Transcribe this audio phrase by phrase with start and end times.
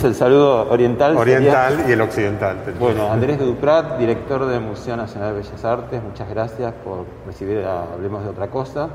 [0.00, 1.16] Es el saludo oriental.
[1.16, 2.56] Oriental sería- y el occidental.
[2.78, 7.82] Bueno, Andrés Duprat, director del Museo Nacional de Bellas Artes, muchas gracias por recibir a
[7.94, 8.88] Hablemos de otra cosa.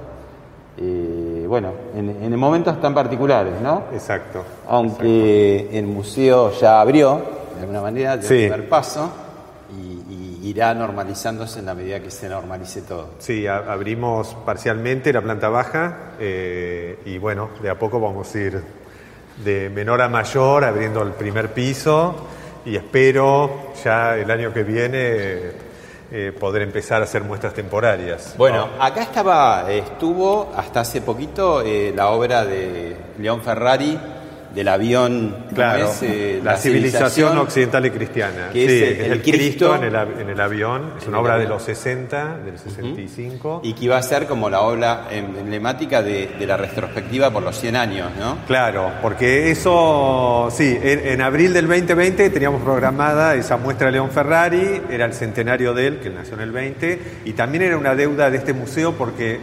[1.48, 3.84] Bueno, en, en momentos tan particulares, ¿no?
[3.94, 4.44] Exacto.
[4.68, 7.22] Aunque el museo ya abrió,
[7.56, 8.44] de alguna manera, dio Sí.
[8.44, 9.10] el primer paso
[9.80, 13.12] y, y irá normalizándose en la medida que se normalice todo.
[13.20, 18.38] Sí, a- abrimos parcialmente la planta baja eh, y bueno, de a poco vamos a
[18.40, 18.62] ir
[19.44, 22.28] de menor a mayor abriendo el primer piso
[22.66, 25.66] y espero ya el año que viene
[26.12, 28.36] eh, poder empezar a hacer muestras temporarias.
[28.38, 34.00] Bueno, acá estaba, estuvo hasta hace poquito eh, la obra de León Ferrari
[34.56, 36.02] del avión, ¿cómo Claro, es?
[36.04, 38.50] Eh, la, civilización occidental y cristiana.
[38.54, 40.94] que sí, el- es el el Cristo, Cristo en, el, en el avión.
[40.98, 43.60] Es una obra de los 60, del 65.
[43.64, 47.44] y que iba a ser como la obra em- emblemática de, de la retrospectiva por
[47.44, 48.38] los 100 años, ¿no?
[48.48, 54.10] Claro, porque eso, sí, en, en abril del 2020 teníamos programada esa muestra de León
[54.12, 57.78] Ferrari, era el centenario de él, que él nació en el 20, y también era
[57.78, 59.38] una deuda de este museo porque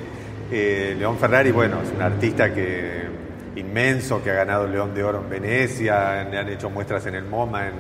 [0.51, 3.12] eh, León Ferrari, bueno, es un artista que
[3.57, 7.25] inmenso, que ha ganado el León de Oro en Venecia, han hecho muestras en el
[7.25, 7.75] MoMA, en,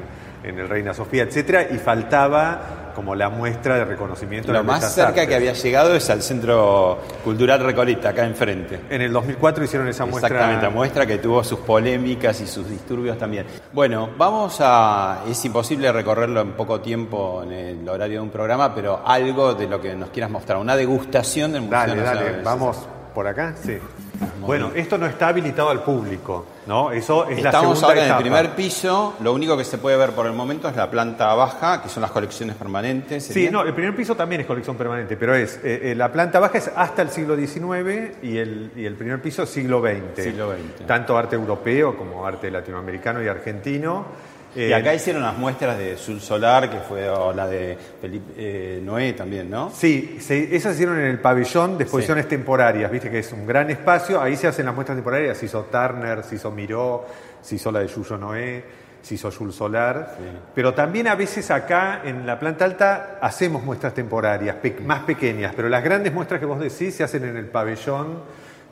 [0.45, 4.83] en el Reina Sofía, etcétera, y faltaba como la muestra de reconocimiento de Lo las
[4.83, 5.29] más cerca Artes.
[5.29, 8.81] que había llegado es al Centro Cultural Recoleta, acá enfrente.
[8.91, 10.29] En el 2004 hicieron esa muestra.
[10.29, 13.47] Exactamente, muestra que tuvo sus polémicas y sus disturbios también.
[13.73, 15.23] Bueno, vamos a.
[15.29, 19.67] Es imposible recorrerlo en poco tiempo en el horario de un programa, pero algo de
[19.67, 22.79] lo que nos quieras mostrar, una degustación del Museo Dale, Nacional de dale, vamos
[23.15, 23.79] por acá, sí.
[24.41, 26.91] Bueno, esto no está habilitado al público, ¿no?
[26.91, 29.97] Eso es la Estamos segunda ahora en el primer piso, lo único que se puede
[29.97, 33.25] ver por el momento es la planta baja, que son las colecciones permanentes.
[33.25, 36.41] Sí, no, el primer piso también es colección permanente, pero es eh, eh, la planta
[36.41, 40.23] baja es hasta el siglo XIX y el, y el primer piso siglo XX.
[40.23, 40.87] Siglo XX.
[40.87, 44.07] Tanto arte europeo como arte latinoamericano y argentino.
[44.55, 48.33] Y Eh, acá hicieron las muestras de Sul Solar, que fue o la de Felipe
[48.37, 49.71] eh, Noé también, ¿no?
[49.75, 53.71] Sí, se- esas hicieron en el pabellón de exposiciones temporarias, viste que es un gran
[53.71, 57.07] espacio, ahí se hacen las muestras temporarias, se hizo Turner, se hizo Miró,
[57.41, 58.65] se hizo la de Yuyo Noé,
[59.01, 60.17] se hizo Jules Solar,
[60.55, 65.55] pero también a veces acá en la planta alta hacemos muestras temporarias, pe- más pequeñas,
[65.57, 68.19] pero las grandes muestras que vos decís se hacen en el pabellón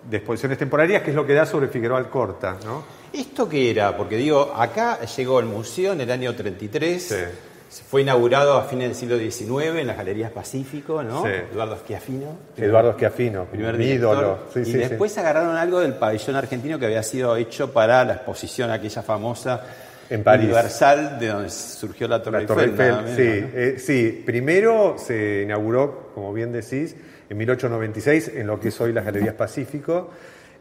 [0.08, 2.99] de exposiciones temporarias, que es lo que da sobre Figueroa Alcorta, ¿no?
[3.12, 3.96] ¿Esto qué era?
[3.96, 7.14] Porque digo, acá llegó el museo en el año 33, Sí.
[7.68, 11.22] se fue inaugurado a fines del siglo XIX en las Galerías Pacífico, ¿no?
[11.24, 11.30] Sí.
[11.52, 12.36] Eduardo Schiaffino.
[12.56, 14.38] Eduardo Schiaffino, primer mi ídolo.
[14.54, 18.14] Sí, y sí, después agarraron algo del pabellón argentino que había sido hecho para la
[18.14, 19.64] exposición aquella famosa
[20.08, 20.44] En París.
[20.46, 22.88] universal de donde surgió la Torre, La Torre Eiffel.
[22.88, 23.60] nada Eiffel, menos, sí, ¿no?
[23.60, 24.22] eh, sí.
[24.26, 26.94] Primero se inauguró, como bien decís,
[27.28, 30.10] en 1896 en lo que es hoy las Galerías Pacífico.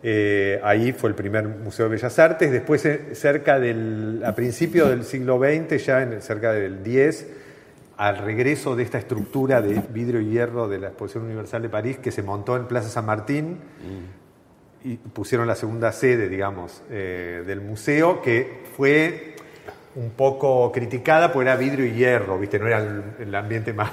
[0.01, 2.51] Eh, ahí fue el primer Museo de Bellas Artes.
[2.51, 7.27] Después, eh, cerca del, a principios del siglo XX, ya en, cerca del 10,
[7.97, 11.97] al regreso de esta estructura de vidrio y hierro de la Exposición Universal de París
[11.97, 13.57] que se montó en Plaza San Martín
[14.83, 19.35] y pusieron la segunda sede, digamos, eh, del museo, que fue
[19.99, 22.57] un poco criticada porque era vidrio y hierro, ¿viste?
[22.57, 23.91] No era el, el ambiente más...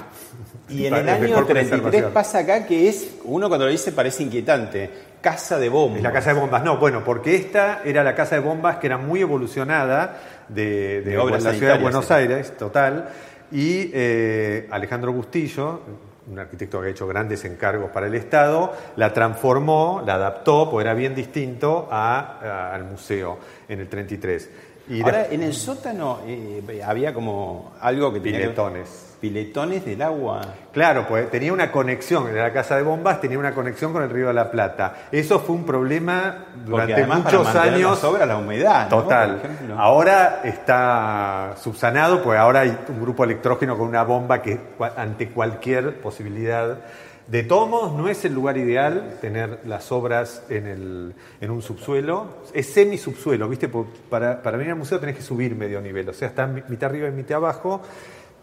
[0.69, 2.13] Y en el año mejor 33 conservación.
[2.13, 4.89] pasa acá que es, uno cuando lo dice parece inquietante,
[5.21, 5.97] casa de bombas.
[5.97, 8.87] Es la casa de bombas, no, bueno, porque esta era la casa de bombas que
[8.87, 10.17] era muy evolucionada
[10.47, 12.09] de, de, De obras la ciudad de Buenos.
[12.09, 13.09] Aires, total.
[13.51, 15.81] Y eh, Alejandro Bustillo,
[16.29, 20.83] un arquitecto que ha hecho grandes encargos para el Estado, la transformó, la adaptó, porque
[20.83, 22.39] era bien distinto a-
[22.71, 23.39] a- al museo
[23.69, 24.49] en el 33.
[24.89, 29.03] Y Ahora, de- en el sótano eh, había como algo que tenía que- Piletones.
[29.19, 30.41] Piletones del agua.
[30.71, 34.11] Claro, pues tenía una conexión, en la casa de bombas tenía una conexión con el
[34.11, 34.93] río de la Plata.
[35.11, 37.89] Eso fue un problema durante además muchos para años.
[37.91, 38.87] las obras, la humedad.
[38.89, 39.41] Total.
[39.75, 44.59] Ahora está subsanado, pues ahora hay un grupo electrógeno con una bomba que
[44.95, 46.77] ante cualquier posibilidad.
[47.27, 51.61] De todos modos, no es el lugar ideal tener las obras en, el, en un
[51.61, 52.27] subsuelo.
[52.53, 53.69] Es semi-subsuelo, ¿viste?
[54.09, 56.89] Para, para venir al museo tenés que subir medio nivel, o sea, está mi- mitad
[56.89, 57.81] arriba y mitad abajo.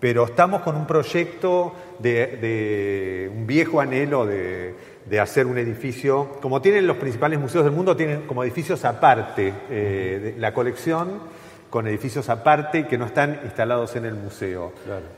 [0.00, 4.74] Pero estamos con un proyecto de, de un viejo anhelo de,
[5.08, 9.54] de hacer un edificio, como tienen los principales museos del mundo, tienen como edificios aparte
[9.70, 11.20] eh, de la colección,
[11.74, 14.72] con edificios aparte que no están instalados en el museo.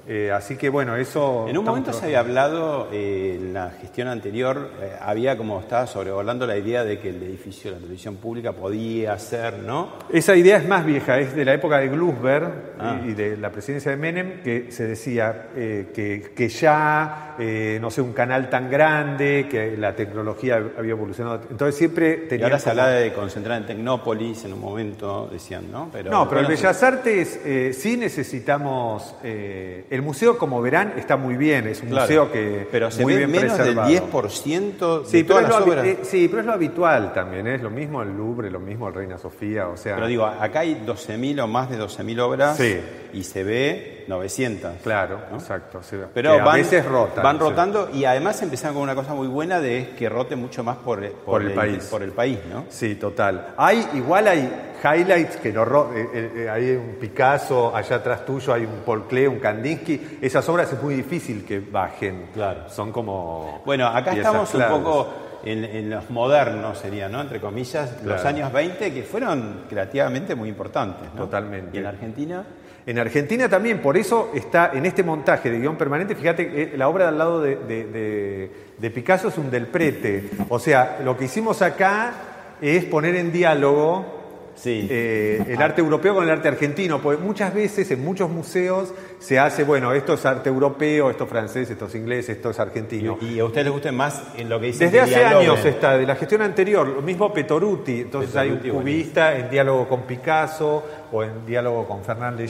[0.08, 1.44] Eh, así que bueno, eso...
[1.46, 5.86] En un momento se había hablado, eh, en la gestión anterior, eh, había como estaba
[5.86, 9.96] sobrevolando la idea de que el edificio de la televisión pública podía ser, ¿no?
[10.10, 13.00] Esa idea es más vieja, es de la época de Glusberg Ah.
[13.06, 17.34] y de la presidencia de Menem, que se decía que, que ya,
[17.80, 21.40] no sé, un canal tan grande, que la tecnología había evolucionado.
[21.50, 22.46] Entonces siempre Y tenía.
[22.46, 25.88] ahora se hablaba de concentrar en Tecnópolis en un momento, decían, ¿no?
[25.92, 29.14] Pero, No, pero el Bellas Artes eh, sí necesitamos.
[29.22, 32.66] eh, el museo, como verán, está muy bien, es un claro, museo que.
[32.70, 33.88] Pero se muy ve bien menos preservado.
[33.88, 35.84] del 10% de Sí todas las obras.
[35.86, 38.94] eh, sí, pero es lo habitual también, es lo mismo el Louvre, lo mismo el
[38.94, 39.94] Reina Sofía, o sea.
[39.94, 42.78] Pero digo, acá hay 12.000 o más de 12.000 obras Sí.
[43.12, 44.72] y se ve 900.
[44.82, 45.36] claro, ¿no?
[45.38, 45.80] exacto.
[45.82, 45.96] sí.
[46.14, 47.22] Pero Que a van, veces rotan.
[47.24, 47.42] van sí.
[47.42, 51.00] rotando y además empezaron con una cosa muy buena de que rote mucho más por,
[51.10, 51.84] por, Por el país.
[51.90, 52.64] Por el país, ¿no?
[52.68, 53.54] Sí, total.
[53.56, 58.24] Hay, igual hay highlights que no ro- eh, eh, eh, hay un Picasso, allá atrás
[58.24, 60.18] tuyo hay un Paul Klee, un Kandinsky.
[60.20, 62.26] Esas obras es muy difícil que bajen.
[62.34, 62.68] Claro.
[62.68, 63.62] Son como.
[63.64, 65.08] Bueno, acá estamos un poco
[65.44, 67.20] en, en los modernos, sería, ¿no?
[67.20, 71.22] Entre comillas, los años 20 que fueron creativamente muy importantes, ¿no?
[71.24, 71.76] Totalmente.
[71.76, 72.44] Y en Argentina,
[72.86, 76.88] En Argentina también, por eso está en este montaje de guion permanente, fíjate, que la
[76.88, 80.30] obra de al lado de, de- de- de Picasso es un del prete.
[80.50, 82.12] O sea, lo que hicimos acá
[82.60, 84.15] es poner en diálogo
[84.56, 84.86] sí.
[84.90, 89.38] eh, el arte europeo con el arte argentino, porque muchas veces en muchos museos se
[89.38, 93.16] hace, bueno, esto es arte europeo, esto es francés, esto es inglés, esto es argentino.
[93.20, 95.96] y, y a ustedes les gusta más en lo que dicen Desde hace años está,
[95.96, 100.02] de la gestión anterior, lo mismo Petoruti, entonces Petoruti, hay un cubista en diálogo con
[100.02, 102.40] Picasso o en diálogo con Fernand.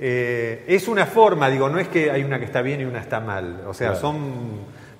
[0.00, 3.00] Eh, es una forma, digo, no es que hay una que está bien y una
[3.00, 4.00] está mal, o sea, Claro.
[4.00, 4.18] son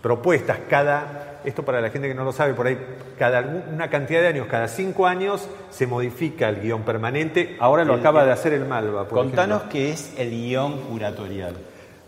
[0.03, 2.79] propuestas cada, esto para la gente que no lo sabe, por ahí,
[3.19, 3.41] cada
[3.73, 8.01] una cantidad de años, cada cinco años se modifica el guion permanente, ahora lo El-
[8.01, 9.05] acaba de hacer el Malva.
[9.09, 9.73] por Contanos ejemplo.
[9.73, 11.55] qué es el guion curatorial.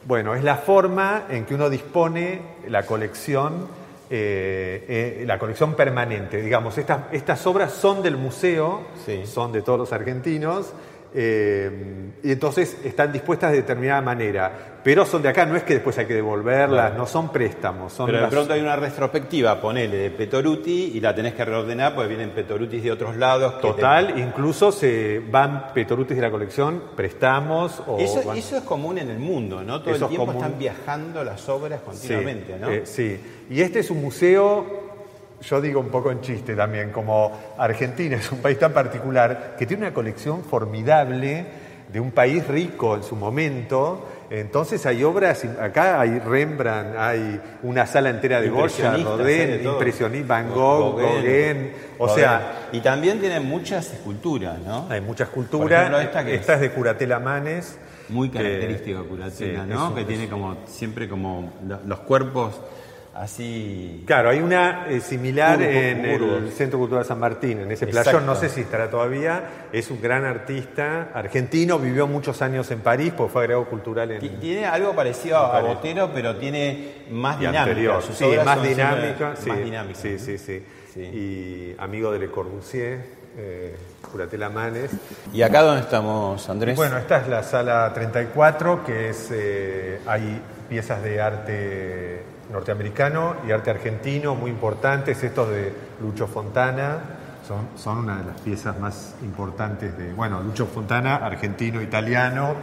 [0.04, 3.66] Bueno, es la forma en que uno dispone la colección,
[4.08, 6.40] eh, eh, la colección permanente.
[6.42, 9.26] Digamos, estas, estas obras son del museo, Sí.
[9.26, 10.72] son de todos los argentinos,
[11.14, 14.66] eh, y entonces están dispuestas de determinada manera.
[14.82, 17.92] Pero son de acá, no es que después hay que devolverlas, no son préstamos.
[17.92, 21.44] Son Pero de las- pronto hay una retrospectiva, ponele, de Petoruti y la tenés que
[21.44, 23.54] reordenar porque vienen Petorutis de otros lados.
[23.56, 27.98] que te- Total, incluso se van Petorutis de la colección, prestamos o...
[27.98, 29.82] Eso, van- eso es común en el mundo, ¿no?
[29.82, 32.70] Todo Eso el tiempo están viajando las obras continuamente, sí, ¿no?
[32.70, 33.20] eh, sí,
[33.50, 34.79] y este es un museo,
[35.42, 39.66] yo digo un poco en chiste también, como Argentina es un país tan particular que
[39.66, 41.44] tiene una colección formidable
[41.90, 44.06] de un país rico en su momento.
[44.30, 49.72] Entonces hay obras, acá hay Rembrandt, hay una sala entera de Goya, Rodin, todo.
[49.72, 52.14] impresionista, Van Gogh, Gauguin, o Gauguin.
[52.24, 54.86] sea, Y también tienen muchas esculturas, ¿no?
[54.88, 55.80] hay muchas Por culturas.
[55.80, 57.76] ejemplo, esta esta es de Curatela Manes.
[58.08, 59.86] Muy que- característica Curatela, sí, ¿no?
[59.86, 60.08] eso, que eso.
[60.08, 62.60] tiene como siempre como lo- los cuerpos
[63.14, 64.04] así.
[64.06, 66.50] Claro, hay una eh, similar en el.
[66.52, 68.10] Centro Cultural San Martín, en ese Exacto.
[68.10, 72.80] playón, no sé si estará todavía, es un gran artista argentino, vivió muchos años en
[72.80, 74.40] París, pues fue agregado cultural en...
[74.40, 77.62] Tiene algo parecido a Botero, pero tiene más y dinámica.
[77.62, 78.02] anterior.
[78.02, 79.58] Sus Sí, obras más son dinámica, sí, Más
[79.96, 80.18] sí, ¿no?
[80.18, 80.62] sí, sí,
[80.92, 81.00] Sí.
[81.00, 82.98] Y amigo de Le Corbusier,
[83.38, 83.76] eh,
[84.10, 84.90] Curatela Manes.
[85.32, 86.74] ¿Y acá dónde estamos, Andrés?
[86.74, 93.52] Bueno, esta es la sala 34, que es, eh, hay piezas de arte norteamericano y
[93.52, 96.98] arte argentino muy importantes, estos de Lucho Fontana,
[97.46, 102.54] son, son una de las piezas más importantes de, bueno, Lucho Fontana, argentino, italiano,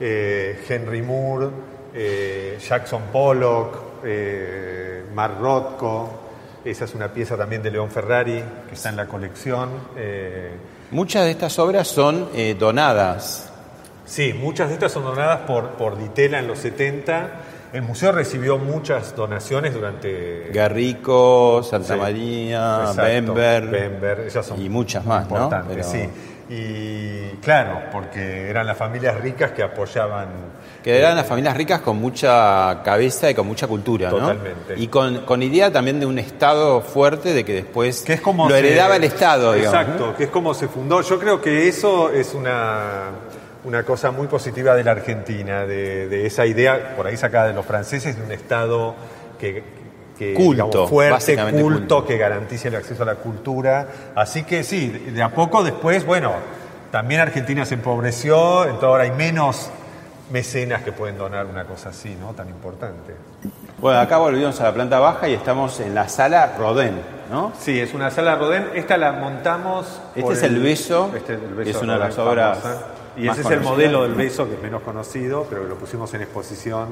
[0.00, 1.48] eh, Henry Moore,
[1.94, 6.24] eh, Jackson Pollock, eh, Mark Rothko,
[6.64, 9.70] Esa es una pieza también de León Ferrari que está en la colección.
[9.96, 10.50] Eh,
[10.90, 13.50] Muchas de estas obras son eh, donadas.
[14.04, 17.30] Sí, muchas de estas son donadas por, por Ditela en los 70.
[17.72, 20.50] El museo recibió muchas donaciones durante...
[20.54, 25.50] Garrico, Santa Sí, María, exacto, Bember, Bember, esas son y muchas más, ¿no?
[25.68, 26.08] Pero- sí.
[26.50, 30.28] Y claro, porque eran las familias ricas que apoyaban
[30.82, 34.16] Que eran las familias ricas con mucha cabeza y con mucha cultura, ¿no?
[34.18, 34.74] Totalmente.
[34.78, 38.48] Y con, con idea también de un Estado fuerte, de que después que es como
[38.48, 39.78] lo se- heredaba el Estado, digamos.
[39.78, 41.02] Exacto, que es como se fundó.
[41.02, 43.10] Yo creo que eso es una,
[43.64, 47.54] una cosa muy positiva de la Argentina, de, de esa idea, por ahí sacada de
[47.54, 48.94] los franceses, de un Estado
[49.38, 49.62] que,
[50.18, 52.06] que, Culto, digamos, fuerte, culto, culto.
[52.06, 53.86] que garantice el acceso a la cultura.
[54.14, 56.32] Así que sí, de a poco después, bueno,
[56.90, 59.70] también Argentina se empobreció, entonces ahora hay menos
[60.30, 62.32] mecenas que pueden donar una cosa así, ¿no?
[62.34, 63.14] Tan importante.
[63.78, 67.00] Bueno, acá volvimos a la planta baja y estamos en la sala Rodin,
[67.30, 67.52] ¿no?
[67.58, 68.64] Sí, es una sala Rodin.
[68.74, 70.00] Esta la montamos.
[70.14, 72.86] Este es el beso, Este es el beso es una de las obras famosa.
[73.18, 76.12] Y ese es el modelo del beso que es menos conocido, pero que lo pusimos
[76.14, 76.88] en exposición.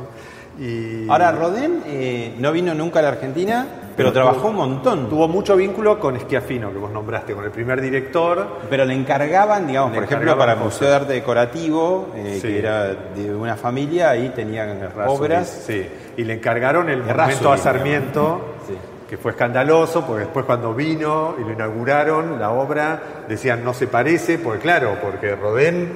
[0.59, 4.57] Y Ahora, Rodin eh, no vino nunca a la Argentina, pero, Pero trabajó tuvo- un
[4.57, 5.09] montón.
[5.09, 8.61] tuvo mucho vínculo con Schiaffino, que vos nombraste, con el primer director.
[8.71, 10.59] Pero le encargaban, digamos, Le por ejemplo, para el.
[10.61, 12.49] Museo de Arte Decorativo, eh, Sí.
[12.49, 15.65] que era de una familia, ahí tenían obras.
[15.67, 18.55] Sí, y le encargaron el De monumento a Sarmiento.
[18.67, 18.75] Sí.
[19.09, 23.87] que fue escandaloso, porque después cuando vino y lo inauguraron, la obra, decían no se
[23.87, 25.93] parece, porque claro, porque Rodin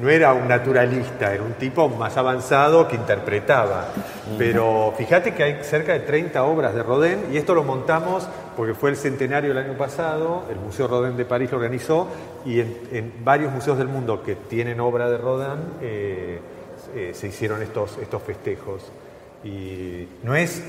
[0.00, 3.88] no era un naturalista, era un tipo más avanzado que interpretaba.
[4.38, 8.26] Pero fíjate que hay cerca de 30 obras de Rodin, y esto lo montamos
[8.56, 12.08] porque fue el centenario el año pasado, el Museo Rodin de París lo organizó,
[12.44, 16.40] y en, en varios museos del mundo que tienen obra de Rodin, eh,
[16.94, 18.90] eh, se hicieron estos, estos festejos.
[19.44, 20.62] Y no es.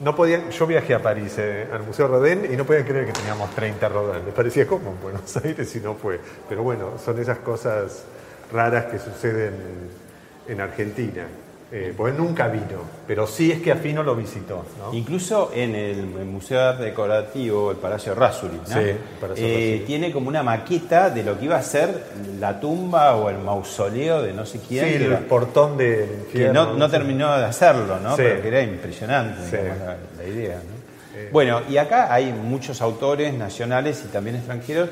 [0.00, 3.12] No podían, yo viajé a París, eh, al Museo Rodin, y no podían creer que
[3.12, 4.24] teníamos 30 Rodin.
[4.24, 6.20] Les parecía como en Buenos Aires y no fue.
[6.48, 8.04] Pero bueno, son esas cosas
[8.52, 9.52] raras que suceden
[10.48, 11.24] en Argentina.
[11.70, 14.64] Eh, porque nunca vino, pero sí es que Afino lo visitó.
[14.78, 14.94] ¿no?
[14.94, 18.74] Incluso en el Museo de Arte Decorativo, el Palacio Razzuri, ¿no?
[18.74, 18.96] Sí,
[19.36, 22.04] Eh, tiene como una maqueta de lo que iba a ser
[22.40, 24.86] la tumba o el mausoleo de no sé quién.
[24.86, 28.16] Sí, el portón del que no, terminó de hacerlo, ¿no?
[28.16, 28.22] Sí.
[28.22, 29.56] Pero que era impresionante Sí.
[29.58, 30.54] digamos, la, la idea.
[30.56, 31.28] ¿no?
[31.32, 34.88] Bueno, y acá hay muchos autores nacionales y también extranjeros,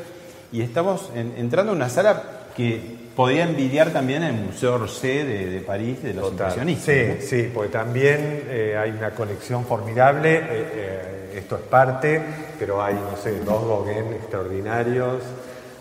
[0.52, 2.22] y estamos en- entrando en una sala
[2.54, 6.48] que podría envidiar también el Museo Orsay de, de París, de los Total.
[6.48, 6.94] impresionistas.
[6.94, 7.42] Sí, ¿no?
[7.44, 10.36] sí, porque también eh, hay una colección formidable.
[10.36, 12.22] eh, eh, esto es parte,
[12.58, 15.22] pero hay, no sé, dos Gauguin extraordinarios.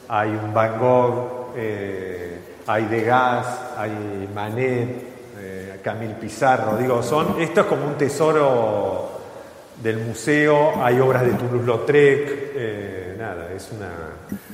[0.09, 2.37] Hay un Van Gogh, eh,
[2.67, 4.89] hay Degas, hay Manet,
[5.39, 6.75] eh, Camille Pizarro.
[6.77, 9.11] Digo, son, esto es como un tesoro
[9.81, 10.73] del museo.
[10.83, 13.04] Hay obras de Toulouse-Lautrec.
[13.25, 13.89] Nada, es una.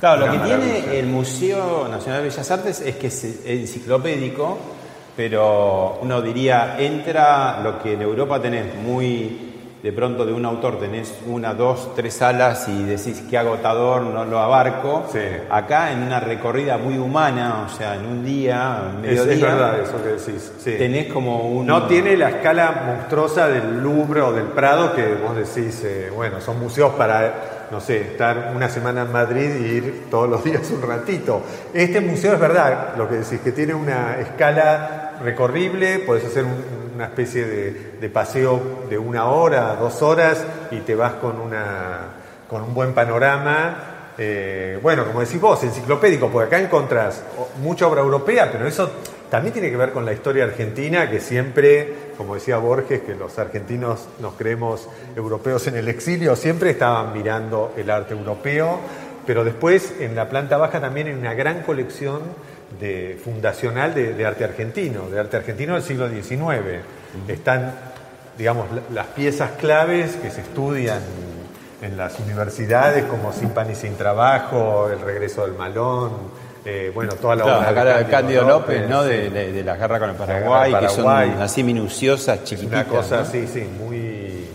[0.00, 0.72] Claro, lo que maravilla.
[0.82, 4.58] tiene el Museo Nacional de Bellas Artes es que es enciclopédico,
[5.16, 9.50] pero uno diría, entra lo que en Europa tenés muy,
[9.82, 14.24] de pronto de un autor tenés una, dos, tres salas y decís qué agotador, no
[14.24, 15.04] lo abarco.
[15.12, 15.18] Sí.
[15.50, 19.40] Acá en una recorrida muy humana, o sea, en un día, en Es, mediodía, es
[19.40, 20.52] verdad eso que decís.
[20.58, 20.74] sí.
[20.78, 21.66] tenés como un...
[21.66, 26.40] No tiene la escala monstruosa del Louvre o del Prado que vos decís, eh, bueno,
[26.40, 30.70] son museos para, no sé, estar una semana en Madrid y ir todos los días
[30.70, 31.42] un ratito.
[31.74, 36.82] Este museo es verdad, lo que decís, que tiene una escala recorrible, podés hacer un-
[36.94, 42.00] una especie de, paseo de una hora, dos horas y te vas con, una,
[42.48, 44.10] con un buen panorama.
[44.18, 47.22] Eh, bueno, como decís vos, enciclopédico, porque acá encontrás
[47.62, 48.90] mucha obra europea, pero eso
[49.32, 53.38] también tiene que ver con la historia argentina, que siempre, como decía Borges, que los
[53.38, 54.86] argentinos nos creemos
[55.16, 58.78] europeos en el exilio, siempre estaban mirando el arte europeo,
[59.26, 62.20] pero después en la planta baja también hay una gran colección
[62.78, 66.82] de, fundacional de, de arte argentino, de arte argentino del siglo XIX.
[67.26, 67.74] Están,
[68.36, 71.00] digamos, la- las piezas claves que se estudian
[71.80, 76.10] en las universidades, como Sin pan y sin trabajo, El regreso del malón,
[76.64, 79.02] eh, bueno, toda la Claro, obra de acá la Cándido López, ¿no?
[79.04, 82.86] De, de- de la guerra con el Paraguay, que son así minuciosas, chiquititas.
[82.86, 83.22] una cosa ¿no?
[83.22, 84.46] así, sí, muy,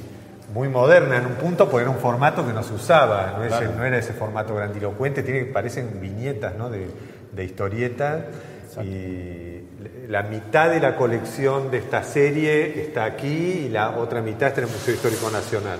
[0.53, 3.83] muy moderna en un punto, porque era un formato que no se usaba, no, no
[3.85, 6.69] era ese formato grandilocuente, tiene, parecen viñetas ¿no?
[6.69, 6.87] de,
[7.33, 8.25] de historieta.
[8.83, 9.63] Y
[10.07, 14.61] la mitad de la colección de esta serie está aquí y la otra mitad está
[14.61, 15.79] en el Museo Histórico Nacional.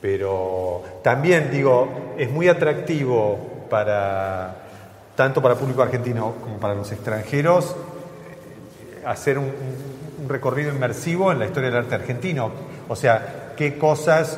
[0.00, 4.56] Pero también digo, es muy atractivo para
[5.22, 7.76] tanto para el público argentino como para los extranjeros
[9.06, 9.52] hacer un,
[10.26, 12.50] recorrido inmersivo en la historia del arte argentino.
[12.88, 14.36] O sea, qué cosas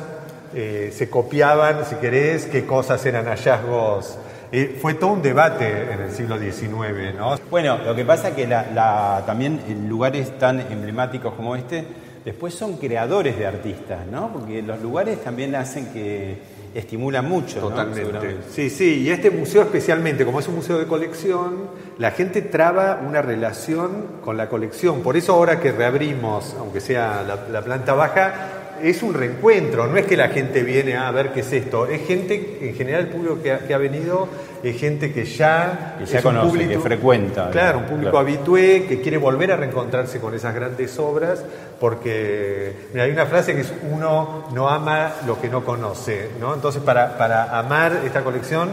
[0.53, 4.19] eh, se copiaban, si querés, qué cosas eran hallazgos.
[4.51, 7.35] Eh, fue todo un debate en el siglo XIX, ¿no?
[7.49, 11.83] Bueno, lo que pasa es que también en lugares tan emblemáticos como este,
[12.23, 14.31] después son creadores de artistas, ¿no?
[14.31, 17.59] Porque los lugares también hacen que estimulan mucho.
[17.59, 18.37] Totalmente.
[18.51, 23.01] Sí, sí, y este museo especialmente, como es un museo de colección, la gente traba
[23.07, 25.01] una relación con la colección.
[25.01, 29.97] Por eso ahora que reabrimos, aunque sea la, la planta baja, es un reencuentro, no
[29.97, 33.07] es que la gente viene a ver qué es esto, es gente, en general el
[33.07, 34.27] público que ha, que ha venido,
[34.63, 35.95] es gente que ya...
[35.97, 38.27] Que ya es un conoce, que frecuenta, Claro, un público claro.
[38.27, 41.43] habitué que quiere volver a reencontrarse con esas grandes obras,
[41.79, 46.53] porque mira, hay una frase que es uno no ama lo que no conoce, ¿no?
[46.53, 48.69] Entonces para, para amar esta colección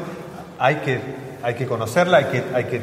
[0.58, 1.00] hay que,
[1.42, 2.80] hay que conocerla, hay que, hay que,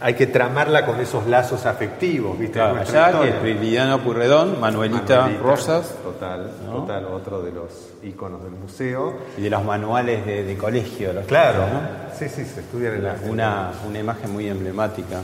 [0.00, 2.54] hay que tramarla con esos lazos afectivos, ¿viste?
[2.58, 3.34] Claro, allá es.
[3.36, 7.70] Prilidiano Purredón, Manuelita, Manuelita, Rosas Total, total, otro de los
[8.02, 9.14] íconos del museo.
[9.38, 11.12] y de los manuales de, de colegio.
[11.12, 13.14] Los Claro, chicos, sí, sí, se estudian en la...
[13.14, 13.30] ¿no?
[13.32, 15.20] Una, una imagen muy emblemática.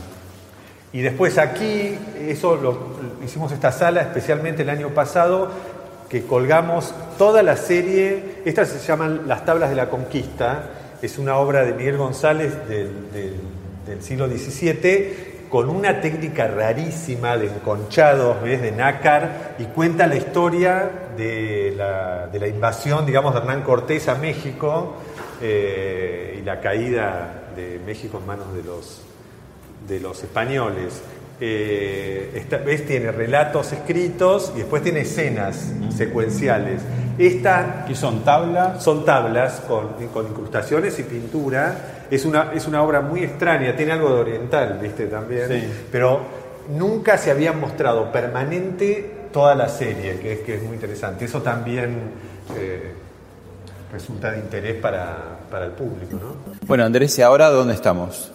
[0.92, 2.78] Y después aquí, eso lo,
[3.24, 5.50] hicimos esta sala especialmente el año pasado,
[6.08, 10.70] que colgamos toda la serie, estas se llaman Las Tablas de la Conquista,
[11.02, 18.42] es una obra de Miguel González del, siglo XVII, con una técnica rarísima de enconchados,
[18.42, 18.60] ¿ves?
[18.62, 24.08] de nácar, y cuenta la historia de la, de la invasión, digamos, de Hernán Cortés
[24.08, 24.96] a México
[25.40, 29.07] eh, y la caída de México en manos de los,
[29.88, 31.00] de los españoles.
[31.40, 36.82] Eh, esta vez tiene relatos escritos y después tiene escenas secuenciales.
[37.16, 38.82] Esta ¿Qué son tablas?
[38.82, 42.06] son tablas con, con incrustaciones y pintura.
[42.10, 45.48] Es una, es una obra muy extraña, tiene algo de oriental, viste, también.
[45.48, 45.68] Sí.
[45.92, 46.20] Pero
[46.70, 51.24] nunca se había mostrado permanente toda la serie, que es, que es muy interesante.
[51.26, 51.96] Eso también
[52.56, 52.92] eh,
[53.92, 56.56] resulta de interés para, para el público, ¿no?
[56.66, 58.32] Bueno, Andrés, ¿y ahora dónde estamos?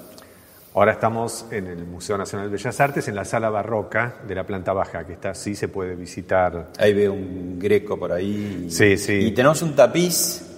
[0.75, 4.43] Ahora estamos en el Museo Nacional de Bellas Artes, en la sala barroca de la
[4.43, 6.71] planta baja, que está así, se puede visitar.
[6.80, 8.65] Ahí veo un greco por ahí.
[8.69, 9.13] Sí, sí.
[9.13, 10.50] Y tenemos un tapiz.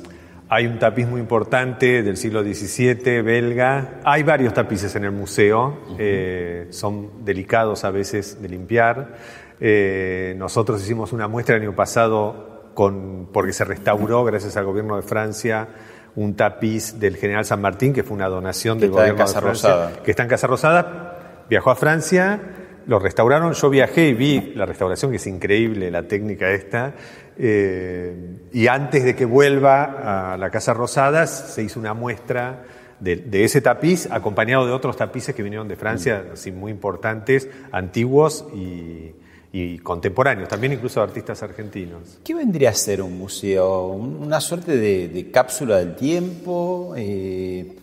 [0.47, 3.99] Hay un tapiz muy importante del siglo XVII, belga.
[4.05, 9.17] Hay varios tapices en el museo, eh, son delicados a veces de limpiar.
[9.59, 14.95] Eh, nosotros hicimos una muestra el año pasado con, porque se restauró, gracias al gobierno
[14.95, 15.67] de Francia,
[16.15, 19.69] un tapiz del general San Martín, que fue una donación del gobierno Casa de Francia,
[19.69, 20.04] Rosada.
[20.04, 21.43] que está en Casa Rosada.
[21.49, 22.39] Viajó a Francia,
[22.88, 23.54] lo restauraron.
[23.54, 26.93] Yo viajé y vi la restauración, que es increíble la técnica esta.
[27.38, 32.63] Eh, y antes de que vuelva a la Casa Rosada, se hizo una muestra
[32.99, 37.49] de, de ese tapiz, acompañado de otros tapices que vinieron de Francia, así muy importantes,
[37.71, 39.13] antiguos y,
[39.57, 42.17] y contemporáneos, también incluso artistas argentinos.
[42.25, 43.87] ¿Qué vendría a ser un museo?
[43.87, 46.93] Un- ¿Una suerte de, de cápsula del tiempo?
[46.97, 47.73] Eh,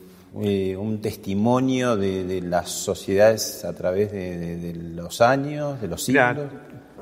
[0.42, 6.36] eh, ¿Un testimonio de, de las sociedades a través de, los años, de los siglos?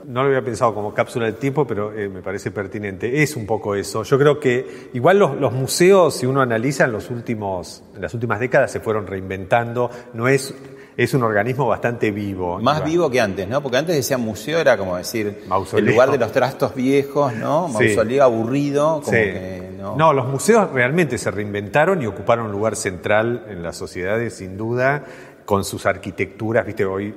[0.06, 3.22] no lo había pensado como cápsula del tiempo, pero eh, me parece pertinente.
[3.22, 4.02] Es un poco eso.
[4.02, 8.14] Yo creo que igual los, los museos, si uno analiza en los últimos, en las
[8.14, 9.90] últimas décadas, se fueron reinventando.
[10.14, 10.54] No es,
[11.02, 12.60] es un organismo bastante vivo.
[12.60, 13.62] Más vivo que antes, ¿no?
[13.62, 15.86] Porque antes decía museo era como decir Mausoleo.
[15.86, 17.68] el lugar de los trastos viejos, ¿no?
[17.68, 17.72] Sí.
[17.72, 19.12] Mausoleo aburrido, como Sí.
[19.12, 19.96] que no.
[19.96, 24.58] No, los museos realmente se reinventaron y ocuparon un lugar central en las sociedades, sin
[24.58, 25.02] duda,
[25.46, 27.14] con sus arquitecturas, viste, hoy.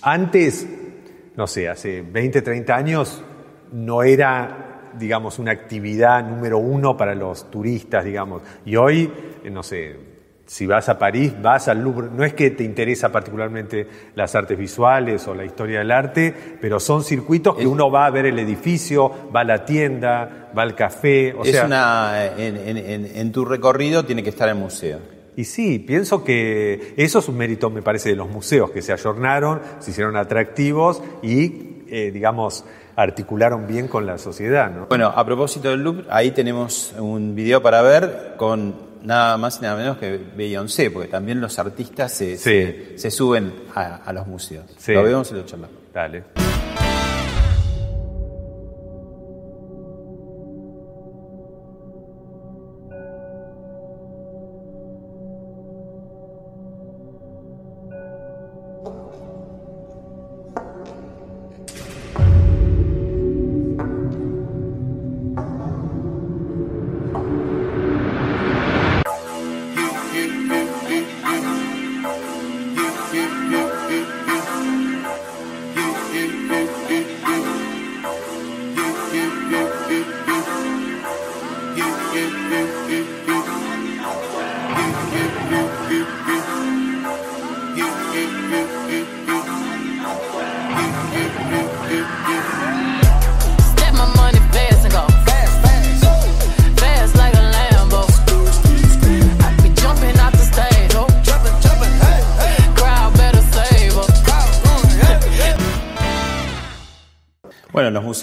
[0.00, 0.66] Antes,
[1.36, 3.22] no sé, hace 20, 30 años,
[3.72, 8.40] no era, digamos, una actividad número uno para los turistas, digamos.
[8.64, 9.12] Y hoy,
[9.44, 10.11] eh, no sé,
[10.52, 12.08] si vas a París, vas al Louvre.
[12.14, 16.78] No es que te interesa particularmente las artes visuales o la historia del arte, pero
[16.78, 20.74] son circuitos que uno va a ver el edificio, va a la tienda, va al
[20.74, 21.32] café.
[21.32, 24.98] O es sea, una en, en- en- en tu recorrido tiene que estar el museo.
[25.36, 28.92] Y sí, pienso que eso es un mérito, me parece, de los museos, que se
[28.92, 34.70] ayornaron, se hicieron atractivos y, eh, digamos, articularon bien con la sociedad.
[34.70, 34.84] ¿no?
[34.88, 39.62] Bueno, a propósito del Louvre, ahí tenemos un video para ver con nada más y
[39.62, 42.42] nada menos que Beyoncé, porque también los artistas se, Sí.
[42.44, 44.64] se, se suben a, a los museos.
[44.78, 44.92] Sí.
[44.92, 45.76] Lo vemos y lo charlamos.
[45.92, 46.51] Dale.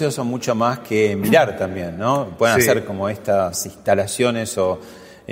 [0.08, 2.26] Son mucho más que mirar también, ¿no?
[2.38, 2.68] Pueden Sí.
[2.68, 4.78] hacer como estas instalaciones o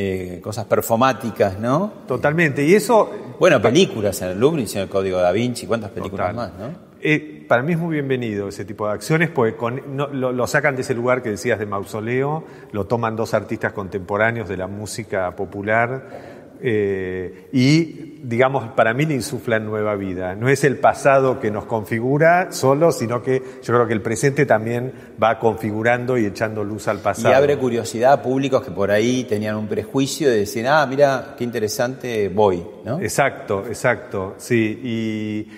[0.00, 1.92] eh, cosas performáticas, ¿no?
[2.06, 2.64] Totalmente.
[2.64, 6.50] Y eso Bueno, películas en el Louvre, hicieron el Código da Vinci, ¿cuántas películas Total.
[6.52, 6.88] más, no?
[7.00, 10.46] Eh, para mí es muy bienvenido ese tipo de acciones porque con- no- lo, lo
[10.48, 14.66] sacan de ese lugar que decías de mausoleo, lo toman dos artistas contemporáneos de la
[14.66, 20.34] música popular eh, y, digamos, para mí le insuflan nueva vida.
[20.34, 24.46] No es el pasado que nos configura solo, sino que yo creo que el presente
[24.46, 24.92] también
[25.22, 27.34] va configurando y echando luz al Y pasado.
[27.34, 31.44] abre curiosidad a públicos que por ahí tenían un prejuicio de decir, ah, mira, qué
[31.44, 33.00] interesante, voy, ¿no?
[33.00, 34.80] Exacto, exacto, sí.
[34.82, 35.48] Y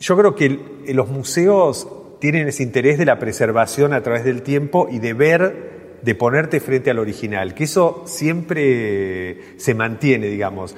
[0.00, 0.58] yo creo que
[0.94, 1.86] los museos
[2.20, 5.69] tienen ese interés de la preservación a través del tiempo y de ver,
[6.02, 10.76] de ponerte frente al original, que eso siempre se mantiene, digamos.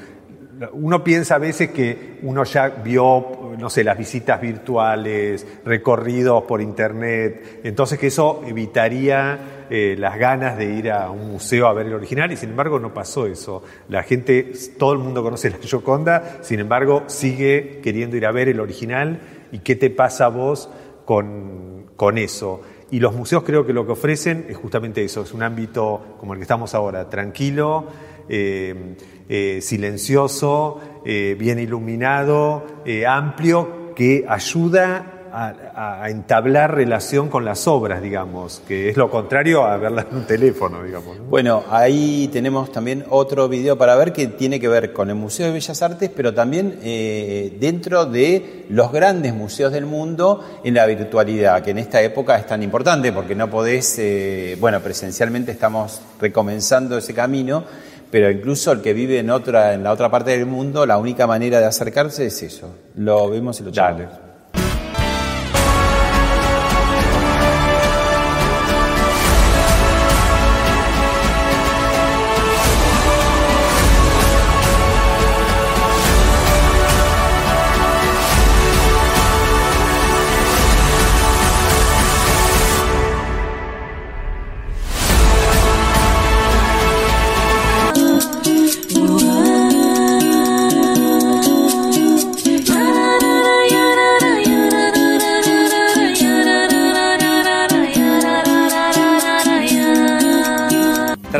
[0.74, 6.60] Uno piensa a veces que uno ya vio, no sé, las visitas virtuales, recorridos por
[6.60, 11.86] internet, entonces que eso evitaría eh, las ganas de ir a un museo a ver
[11.86, 13.64] el original y sin embargo no pasó eso.
[13.88, 18.48] La gente, todo el mundo conoce la Gioconda, sin embargo sigue queriendo ir a ver
[18.48, 20.68] el original y qué te pasa a vos
[21.04, 22.60] con, con eso.
[22.92, 26.34] Y los museos creo que lo que ofrecen es justamente eso, es un ámbito como
[26.34, 27.86] el que estamos ahora, tranquilo,
[28.28, 28.96] eh,
[29.30, 32.66] eh, silencioso, eh, bien iluminado,
[33.08, 39.76] amplio, que ayuda a, entablar relación con las obras, digamos, que es lo contrario a
[39.76, 41.18] verlas en un teléfono, digamos.
[41.18, 41.24] ¿no?
[41.24, 45.46] Bueno, ahí tenemos también otro video para ver que tiene que ver con el Museo
[45.46, 50.86] de Bellas Artes, pero también eh, dentro de los grandes museos del mundo en la
[50.86, 56.02] virtualidad, que en esta época es tan importante porque no podés, eh, bueno, presencialmente estamos
[56.20, 57.64] recomenzando ese camino,
[58.10, 61.26] pero incluso el que vive en otra, en la otra parte del mundo, la única
[61.26, 62.68] manera de acercarse es eso.
[62.96, 64.31] Lo vemos y lo charlamos.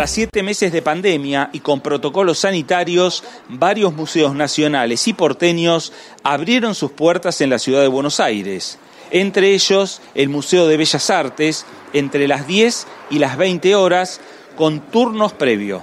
[0.02, 5.92] Tras siete meses de pandemia y con protocolos sanitarios, varios museos nacionales y porteños
[6.24, 8.80] abrieron sus puertas en la ciudad de Buenos Aires.
[9.12, 14.20] Entre ellos, el Museo de Bellas Artes, entre las 10 y las 20 horas,
[14.56, 15.82] con turnos previo.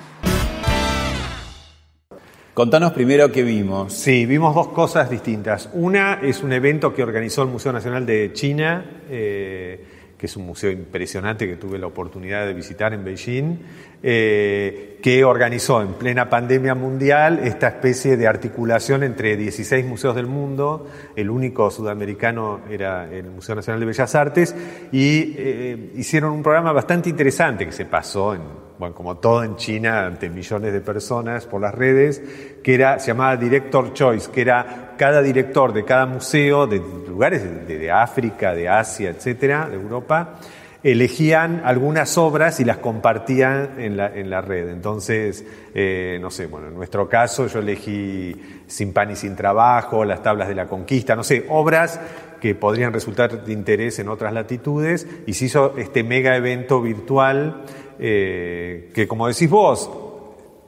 [2.53, 3.93] Contanos primero qué vimos.
[3.93, 5.69] Sí, vimos dos cosas distintas.
[5.71, 9.85] Una es un evento que organizó el Museo Nacional de China, eh,
[10.19, 13.57] que es un museo impresionante que tuve la oportunidad de visitar en Beijing,
[14.01, 20.27] eh, que organizó en plena pandemia mundial esta especie de articulación entre 16 museos del
[20.27, 24.55] mundo, el único sudamericano era el Museo Nacional de Bellas Artes,
[24.91, 29.57] y eh, hicieron un programa bastante interesante que se pasó en bueno, como todo en
[29.57, 32.21] China, ante millones de personas por las redes,
[32.63, 37.43] que era, se llamaba Director Choice, que era cada director de cada museo, de lugares
[37.67, 40.39] de, de África, de Asia, etcétera, de Europa,
[40.83, 44.69] elegían algunas obras y las compartían en la, en la red.
[44.69, 48.35] Entonces, eh, no sé, bueno, en nuestro caso yo elegí
[48.67, 51.99] Sin pan y sin trabajo, Las tablas de la conquista, no sé, obras
[52.39, 57.63] que podrían resultar de interés en otras latitudes y se hizo este mega evento virtual
[57.99, 59.91] eh, que, como decís vos,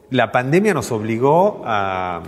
[0.09, 2.21] la pandemia nos obligó a,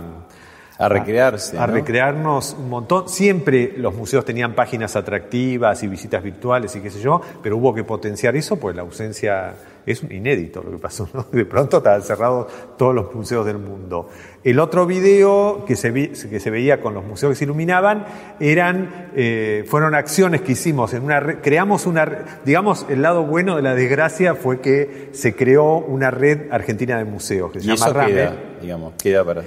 [0.84, 1.58] A recrearse.
[1.58, 1.72] a ¿no?
[1.72, 3.08] recrearnos un montón.
[3.08, 7.74] Siempre los museos tenían páginas atractivas y visitas virtuales y qué sé yo, pero hubo
[7.74, 9.54] que potenciar eso, pues la ausencia
[9.86, 11.08] es un inédito lo que pasó.
[11.12, 11.24] ¿no?
[11.32, 12.46] De pronto estaban cerrados
[12.78, 14.08] todos los museos del mundo.
[14.42, 18.04] El otro video que se, vi- que se veía con los museos que se iluminaban
[18.40, 22.06] eran, eh, fueron acciones que hicimos en una creamos una,
[22.44, 27.04] digamos, el lado bueno de la desgracia fue que se creó una red argentina de
[27.04, 28.12] museos que se Y llama eso RAME.
[28.12, 29.42] queda, digamos, queda para.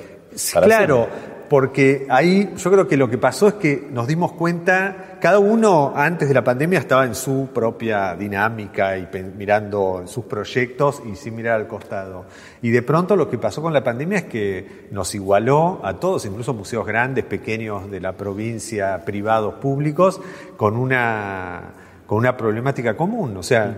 [0.51, 1.45] Claro, siempre.
[1.49, 5.93] porque ahí yo creo que lo que pasó es que nos dimos cuenta, cada uno
[5.95, 11.35] antes de la pandemia estaba en su propia dinámica y mirando sus proyectos y sin
[11.35, 12.25] mirar al costado.
[12.61, 16.25] Y de pronto lo que pasó con la pandemia es que nos igualó a todos,
[16.25, 20.21] incluso museos grandes, pequeños de la provincia, privados, públicos,
[20.55, 21.73] con una,
[22.05, 23.35] con una problemática común.
[23.37, 23.75] O sea,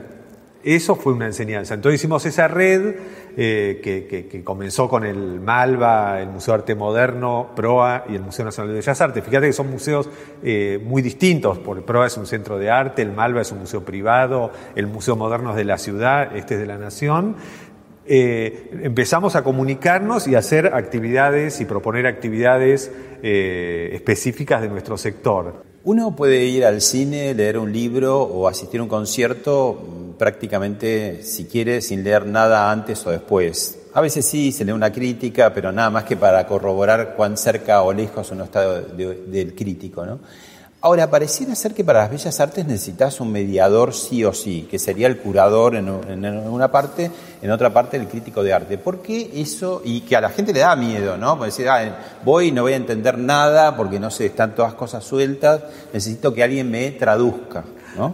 [0.64, 1.74] Eso fue una enseñanza.
[1.74, 2.96] Entonces hicimos esa red
[3.38, 8.44] eh, que, comenzó con el Malva, el Museo de Arte Moderno, PROA y el Museo
[8.44, 9.24] Nacional de Bellas Artes.
[9.24, 10.10] Fíjate que son museos
[10.44, 13.86] eh, muy distintos, porque PROA es un centro de arte, el Malva es un museo
[13.86, 17.38] privado, el Museo Moderno es de la ciudad, este es de la nación.
[18.06, 22.92] Eh, empezamos a comunicarnos y a hacer actividades y proponer actividades
[23.22, 25.69] específicas de nuestro sector.
[25.90, 31.24] Uno puede ir al cine, leer un libro o asistir a un concierto mm, prácticamente,
[31.24, 33.80] si quiere, sin leer nada antes o después.
[33.96, 37.82] A veces sí, se lee una crítica, pero nada más que para corroborar cuán cerca
[37.82, 40.06] o lejos uno está del crítico.
[40.06, 40.20] ¿no?
[40.82, 44.80] Ahora, pareciera ser que para las bellas artes necesitas un mediador sí o sí, que
[44.80, 47.12] sería el curador en, una parte,
[47.42, 48.78] en otra parte el crítico de arte.
[48.78, 49.82] ¿Por qué eso?
[49.84, 51.38] Y que a la gente le da miedo, ¿no?
[51.38, 54.74] Porque decir, ah, voy y no voy a entender nada porque no sé, están todas
[54.74, 57.66] cosas sueltas, necesito que alguien me traduzca.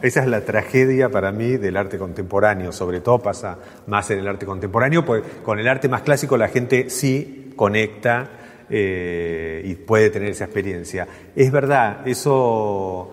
[0.01, 4.27] Esa es la tragedia para mí del arte contemporáneo, sobre todo pasa más en el
[4.27, 8.27] arte contemporáneo, porque con el arte más clásico la gente sí conecta
[8.69, 11.07] eh, y puede tener esa experiencia.
[11.35, 13.11] Es verdad, eso,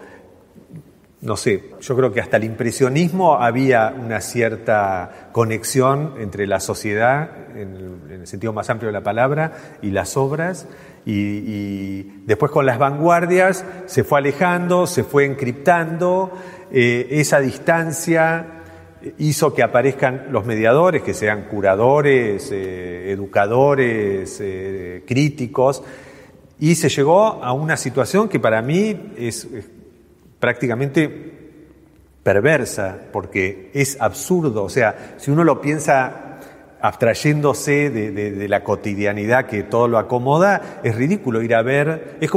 [1.20, 7.30] no sé, yo creo que hasta el impresionismo había una cierta conexión entre la sociedad,
[7.56, 10.66] en el, sentido más amplio de la palabra, y las obras.
[11.04, 16.32] Y, después con las vanguardias se fue alejando, se fue encriptando,
[16.70, 18.61] eh, esa distancia
[19.18, 25.82] hizo que aparezcan los mediadores, que sean curadores, eh, educadores, eh, críticos,
[26.58, 29.48] y se llegó a una situación que para mí es,
[30.38, 31.32] prácticamente
[32.22, 36.31] perversa, porque es absurdo, o sea, si uno lo piensa
[36.82, 42.16] abstrayéndose de, la cotidianidad que todo lo acomoda, es ridículo ir a ver.
[42.20, 42.30] Es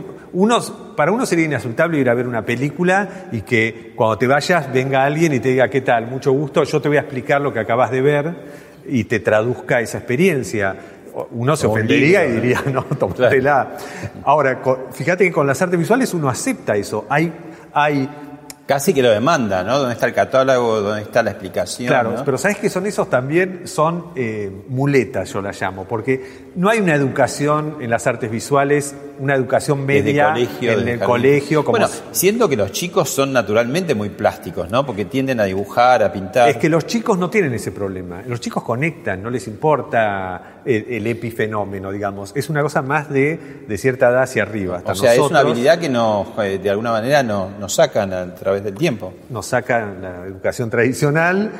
[0.95, 5.03] para uno sería inaceptable ir a ver una película y que cuando te vayas venga
[5.03, 6.05] alguien y te diga, ¿qué tal?
[6.07, 8.35] Mucho gusto, yo te voy a explicar lo que acabas de ver
[8.87, 10.75] y te traduzca esa experiencia.
[11.31, 13.77] Uno se ofendería y diría, no, tómatela.
[14.23, 17.05] Ahora, fíjate que con las artes visuales uno acepta eso.
[17.09, 17.33] Hay,
[17.73, 18.07] hay
[18.65, 19.77] Casi que lo demanda, ¿no?
[19.77, 20.81] ¿Dónde está el catálogo?
[20.81, 21.87] ¿Dónde está la explicación?
[21.87, 23.67] Claro, pero ¿sabes qué son esos también?
[23.67, 28.95] Son eh, muletas, yo las llamo, porque no hay una educación en las artes visuales,
[29.19, 31.65] una educación media en el colegio.
[31.65, 34.85] Como bueno, siendo que los chicos son naturalmente muy plásticos, ¿no?
[34.85, 36.49] Porque tienden a dibujar, a pintar.
[36.49, 38.21] Es que los chicos no tienen ese problema.
[38.25, 42.31] Los chicos conectan, no les importa el, epifenómeno, digamos.
[42.35, 44.81] Es una cosa más de, de cierta edad hacia arriba.
[44.85, 48.33] o sea, es una habilidad que nos, eh, de alguna manera nos, nos sacan a
[48.33, 49.13] través del tiempo.
[49.29, 51.51] Nos sacan la educación tradicional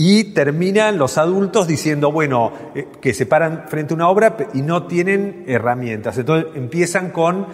[0.00, 4.62] y terminan los adultos diciendo, bueno, eh, que se paran frente a una obra y
[4.62, 6.16] no tienen herramientas.
[6.16, 7.48] Entonces empiezan con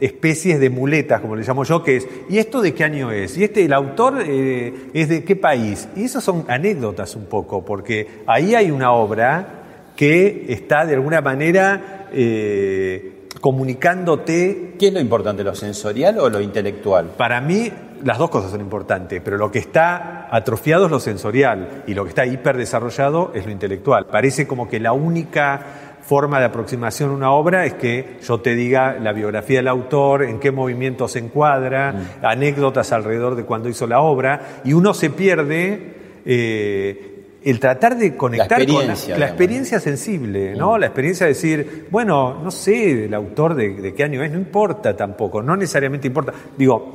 [0.00, 3.36] especies de muletas, como le llamo yo, que es, ¿y esto de qué año es?
[3.36, 5.86] ¿Y este, el autor eh, es de qué país?
[5.94, 11.20] Y esas son anécdotas un poco, porque ahí hay una obra que está de alguna
[11.20, 14.72] manera eh, comunicándote.
[14.78, 17.10] ¿Qué es lo importante, lo sensorial o lo intelectual?
[17.16, 17.70] Para mí,
[18.04, 22.04] las dos cosas son importantes, pero lo que está atrofiado es lo sensorial y lo
[22.04, 24.06] que está hiperdesarrollado es lo intelectual.
[24.06, 25.60] Parece como que la única
[26.06, 30.24] forma de aproximación a una obra es que yo te diga la biografía del autor,
[30.24, 32.26] en qué movimiento se encuadra, mm.
[32.26, 35.94] anécdotas alrededor de cuando hizo la obra, y uno se pierde
[36.26, 40.74] eh, el tratar de conectar con la, experiencia sensible, ¿no?
[40.74, 40.80] Mm.
[40.80, 44.94] La experiencia de decir, bueno, no sé el autor de, qué año es, no importa
[44.94, 46.34] tampoco, no necesariamente importa.
[46.56, 46.90] Digo,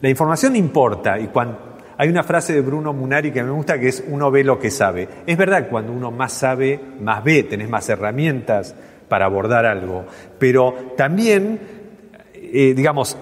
[0.00, 3.88] la información importa y cuando hay una frase de Bruno Munari que me gusta que
[3.88, 5.08] es uno ve lo que sabe.
[5.26, 8.74] Es verdad cuando uno más sabe, más ve, tenés más herramientas
[9.08, 10.04] para abordar algo,
[10.38, 11.75] pero también
[12.52, 13.16] eh, digamos,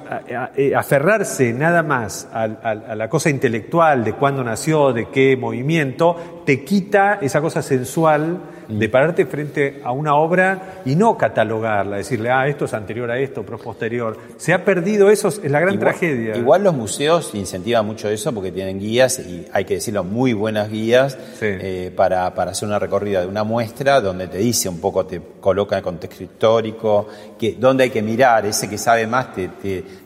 [0.57, 6.65] eh, aferrarse nada más a, la cosa intelectual de cuándo nació, de qué movimiento, te
[6.65, 12.47] quita esa cosa sensual de pararte frente a una obra y no catalogarla, decirle, ah,
[12.47, 14.17] esto es anterior a esto, pero posterior.
[14.37, 16.37] Se ha perdido eso, es la gran tragedia.
[16.37, 20.71] Igual los museos incentivan mucho eso porque tienen guías, y hay que decirlo, muy buenas
[20.71, 25.21] guías eh, para, hacer una recorrida de una muestra donde te dice un poco, te
[25.41, 27.09] coloca el contexto histórico,
[27.39, 29.49] que, dónde hay que mirar, ese que sabe más te,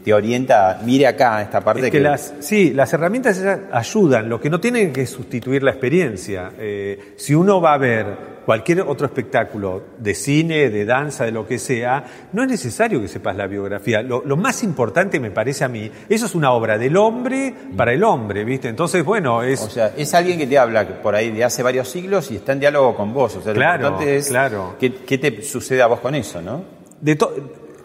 [0.04, 1.90] te, orienta, mire acá, esta parte.
[1.90, 3.42] que, las, sí, las herramientas
[3.72, 6.52] ayudan, lo que no tienen que sustituir la experiencia.
[6.58, 11.46] Eh, si uno va a ver cualquier otro espectáculo de cine, de danza, de lo
[11.46, 14.00] que sea, no es necesario que sepas la biografía.
[14.00, 18.02] Lo, más importante me parece a mí, eso es una obra del hombre para el
[18.02, 18.68] hombre, ¿viste?
[18.68, 19.60] Entonces, bueno, es...
[19.60, 22.52] O sea, es alguien que te habla por ahí de hace varios siglos y está
[22.52, 23.36] en diálogo con vos.
[23.36, 24.76] O sea, claro, lo importante es claro.
[24.80, 26.64] ¿qué, te sucede a vos con eso, ¿no?
[27.02, 27.18] De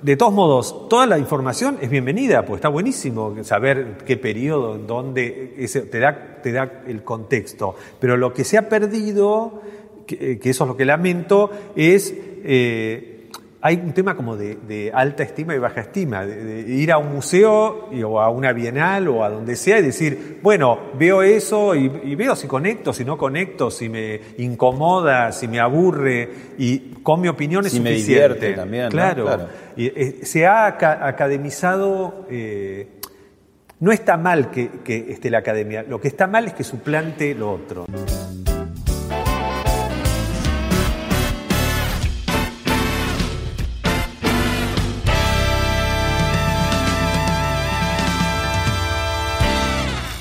[0.04, 5.56] de todos modos, toda la información es bienvenida, pues está buenísimo saber qué periodo, dónde,
[5.58, 7.76] ese, te, da, te da el contexto.
[8.02, 9.62] Pero lo que se ha perdido,
[10.06, 12.14] que, eso es lo que lamento, es
[12.44, 13.23] eh,
[13.66, 17.90] hay un tema como de, alta estima y baja estima, de, ir a un museo
[18.06, 22.36] o a una bienal o a donde sea y decir, bueno, veo eso y, veo
[22.36, 27.66] si conecto, si no conecto, si me incomoda, si me aburre y con mi opinión
[27.66, 28.04] es si suficiente.
[28.04, 28.90] me divierte también.
[28.90, 29.48] Claro.
[29.78, 32.26] Y, eh, se ha academizado.
[32.30, 33.00] Eh,
[33.80, 37.34] no está mal que, que esté la academia, lo que está mal es que suplante
[37.34, 37.86] lo otro.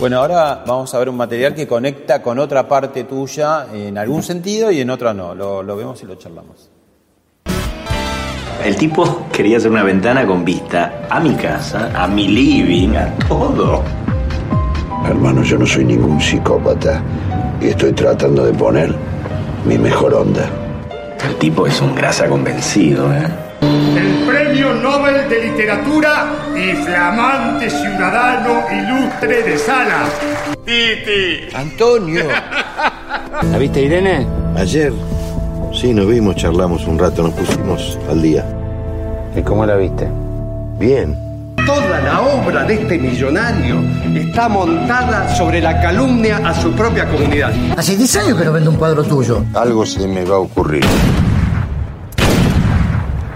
[0.02, 4.20] Bueno, ahora vamos a ver un material que conecta con otra parte tuya en algún
[4.24, 5.32] sentido y en otra no.
[5.32, 6.70] Lo, vemos y lo charlamos.
[8.64, 13.14] El tipo quería hacer una ventana con vista a mi casa, a mi living, a
[13.28, 13.84] todo.
[15.06, 17.00] Hermano, yo no soy ningún psicópata
[17.60, 18.92] y estoy tratando de poner
[19.64, 20.50] mi mejor onda.
[21.24, 23.28] El tipo es un grasa convencido, ¿eh?
[23.96, 30.04] El Premio Nobel de Literatura y flamante ciudadano ilustre de Sala.
[30.64, 31.54] Titi.
[31.54, 32.24] Antonio.
[33.50, 34.26] ¿La viste, Irene?
[34.56, 34.92] Ayer.
[35.72, 38.44] Sí, nos vimos, charlamos un rato, nos pusimos al día.
[39.34, 40.06] ¿Y cómo la viste?
[40.78, 41.16] Bien.
[41.66, 43.82] Toda la obra de este millonario
[44.14, 47.52] está montada sobre la calumnia a su propia comunidad.
[47.76, 49.44] Hace 10 años que no vendo un cuadro tuyo.
[49.54, 50.84] Algo se me va a ocurrir.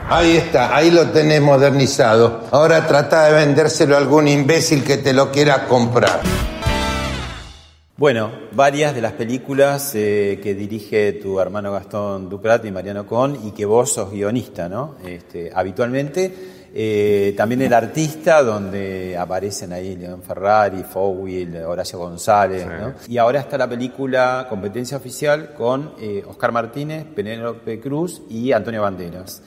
[0.09, 2.45] Ahí está, ahí lo tenés modernizado.
[2.53, 6.21] Ahora trata de vendérselo a algún imbécil que te lo quiera comprar.
[7.97, 13.49] Bueno, varias de las películas eh, que dirige tu hermano Gastón Ducrat y Mariano Con
[13.49, 14.95] y que vos sos guionista, ¿no?
[15.05, 16.33] Este, habitualmente.
[16.73, 22.95] Eh, también El Artista, donde aparecen ahí León Ferrari, Fowil, Horacio González, ¿no?
[23.09, 28.83] Y ahora está la película Competencia Oficial con eh, Oscar Martínez, Penélope Cruz y Antonio
[28.83, 29.43] Banderas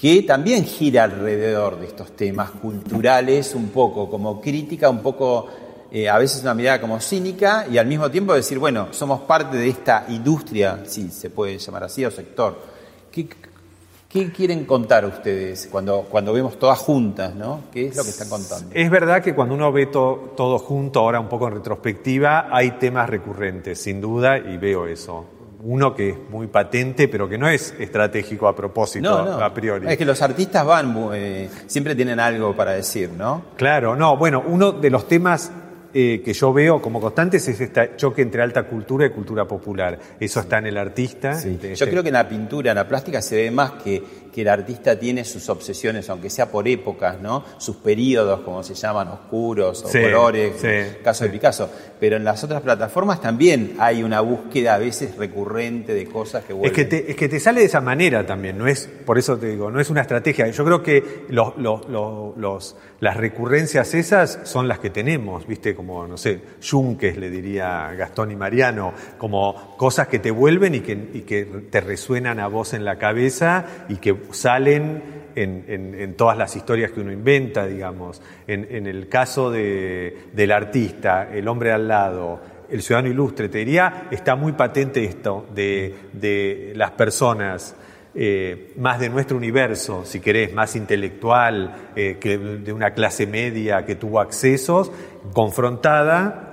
[0.00, 5.46] que también gira alrededor de estos temas culturales, un poco como crítica, un poco
[5.92, 9.58] eh, a veces una mirada como cínica y al mismo tiempo decir, bueno, somos parte
[9.58, 12.58] de esta industria, si se puede llamar así, o sector.
[13.12, 13.28] ¿Qué,
[14.32, 17.64] quieren contar ustedes cuando, cuando vemos todas juntas, ¿no?
[17.70, 18.70] ¿Qué es lo que están contando?
[18.74, 23.08] Es verdad que cuando uno ve todo junto, ahora un poco en retrospectiva, hay temas
[23.10, 27.74] recurrentes, sin duda, y veo eso uno que es muy patente, pero que no es
[27.78, 29.86] estratégico a propósito, a priori.
[29.88, 33.44] Es que los artistas van, eh, siempre tienen algo para decir, ¿no?
[33.56, 35.52] Claro, no, bueno, uno de los temas
[35.92, 39.98] eh, que yo veo como constantes es este choque entre alta cultura y cultura popular.
[40.20, 41.36] Eso está en el artista.
[41.42, 44.48] Yo creo que en la pintura, en la plástica se ve más que que el
[44.48, 47.44] artista tiene sus obsesiones, aunque sea por épocas, ¿no?
[47.58, 50.54] Sus periodos, como se llaman, oscuros o colores,
[51.02, 51.70] caso de Picasso.
[51.98, 56.52] Pero en las otras plataformas también hay una búsqueda a veces recurrente de cosas que
[56.52, 56.70] vuelven.
[56.70, 59.36] Es que te, es que te sale de esa manera también, no es, por eso
[59.36, 60.46] te digo, no es una estrategia.
[60.48, 65.74] Yo creo que los, los, los, las recurrencias esas son las que tenemos, ¿viste?
[65.74, 70.80] Como, no sé, yunques, le diría Gastón y Mariano, como cosas que te vuelven y
[70.80, 75.02] que, te resuenan a vos en la cabeza y que salen
[75.34, 78.20] en, todas las historias que uno inventa, digamos.
[78.46, 82.40] En, el caso del artista, el hombre al lado,
[82.70, 87.74] el ciudadano ilustre, te diría, está muy patente esto de, las personas.
[88.14, 93.86] Eh, más de nuestro universo, si querés, más intelectual, eh, que de una clase media
[93.86, 94.92] que tuvo accesos,
[95.32, 96.49] confrontada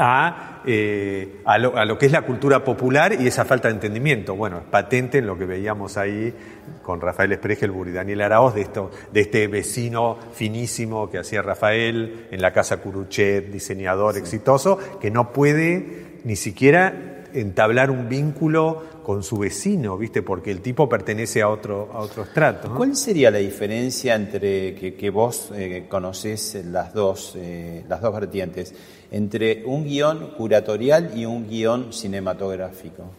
[0.00, 4.34] a, eh, a, lo, que es la cultura popular y esa falta de entendimiento.
[4.34, 6.34] Bueno, es patente en lo que veíamos ahí
[6.82, 12.28] con Rafael Spregelburg y Daniel Araoz, de, esto, de este vecino finísimo que hacía Rafael
[12.30, 19.22] en la casa Curuchet, diseñador exitoso, que no puede ni siquiera entablar un vínculo con
[19.22, 20.22] su vecino, ¿viste?
[20.22, 22.74] Porque el tipo pertenece a otro, a otro estrato.
[22.74, 28.74] ¿Cuál sería la diferencia entre que, vos eh, conocés las dos, eh, las dos vertientes,
[29.10, 33.10] entre un guion curatorial y un guion cinematográfico?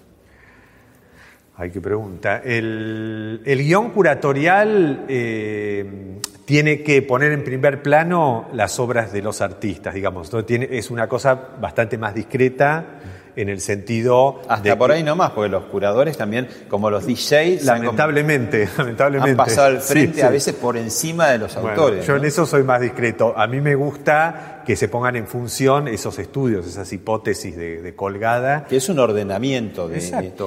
[1.58, 2.42] Hay que pregunta.
[2.44, 9.94] El, guion curatorial eh, tiene que poner en primer plano las obras de los artistas,
[9.94, 10.32] digamos.
[10.46, 13.00] Tiene, es una cosa bastante más discreta
[13.36, 14.42] en el sentido...
[14.48, 17.64] Hasta por ahí nomás, porque los curadores también, como los DJs...
[17.64, 19.32] Lamentablemente, lamentablemente.
[19.32, 22.06] Han pasado al frente a veces por encima de los autores.
[22.06, 23.34] Yo en eso soy más discreto.
[23.38, 28.66] A mí me gusta que se pongan en función esos estudios, esas hipótesis de, colgada.
[28.66, 29.98] Que es un ordenamiento, de,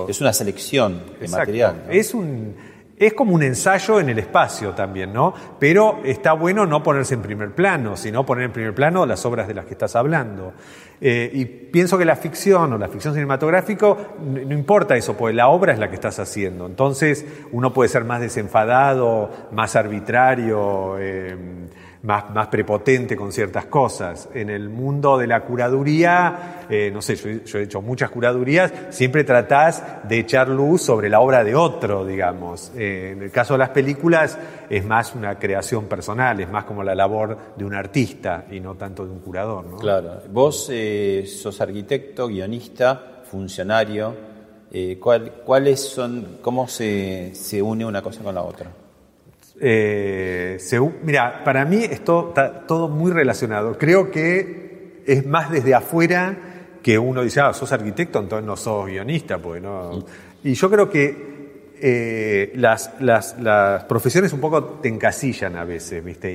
[0.08, 1.84] es una selección de material.
[1.90, 5.34] Es un es como un ensayo en el espacio también, ¿no?
[5.58, 9.48] Pero está bueno no ponerse en primer plano, sino poner en primer plano las obras
[9.48, 10.52] de las que estás hablando.
[11.00, 13.86] Eh, y pienso que la ficción o la ficción cinematográfica
[14.20, 16.66] no, importa eso, porque la obra es la que estás haciendo.
[16.66, 20.96] Entonces uno puede ser más desenfadado, más arbitrario.
[20.98, 21.36] eh,
[22.04, 24.28] más, más prepotente con ciertas cosas.
[24.34, 29.24] En el mundo de la curaduría, eh, no sé, yo, he hecho muchas curadurías, siempre
[29.24, 32.72] tratás de echar luz sobre la obra de otro, digamos.
[32.76, 34.38] Eh, en el caso de las películas
[34.70, 38.74] es más una creación personal, es más como la labor de un artista y no
[38.74, 39.78] tanto de un curador.
[39.80, 40.20] Claro.
[40.30, 44.14] Vos eh, sos arquitecto, guionista, funcionario.
[44.70, 48.70] Eh, ¿cuál- ¿Cuáles son, cómo se, se une una cosa con la otra?
[49.60, 53.76] Eh, según- mira, para mí esto está todo muy relacionado.
[53.78, 56.36] Creo que es más desde afuera
[56.82, 60.04] que uno dice, ah, sos arquitecto, entonces no sos guionista, pues no.
[60.42, 61.34] Y yo creo que
[61.86, 66.32] eh, las, las- las profesiones un poco te encasillan a veces, ¿viste?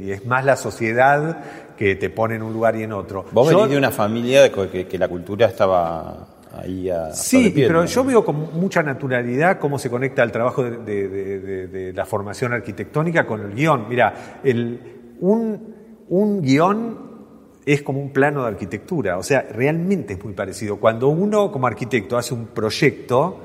[0.00, 1.38] Y, y es más la sociedad
[1.76, 3.24] que te pone en un lugar y en otro.
[3.32, 6.27] Vos Yo- venís de una familia que, que la cultura estaba
[6.58, 7.86] ahí a Sí, piel, pero ¿no?
[7.86, 11.92] yo veo con mucha naturalidad cómo se conecta el trabajo de, de- de- de- de
[11.92, 13.86] la formación arquitectónica con el guion.
[13.88, 15.74] Mira, el, un,
[16.08, 17.08] un guion
[17.66, 20.76] es como un plano de arquitectura, o sea, realmente es muy parecido.
[20.78, 23.40] Cuando uno como arquitecto hace un proyecto,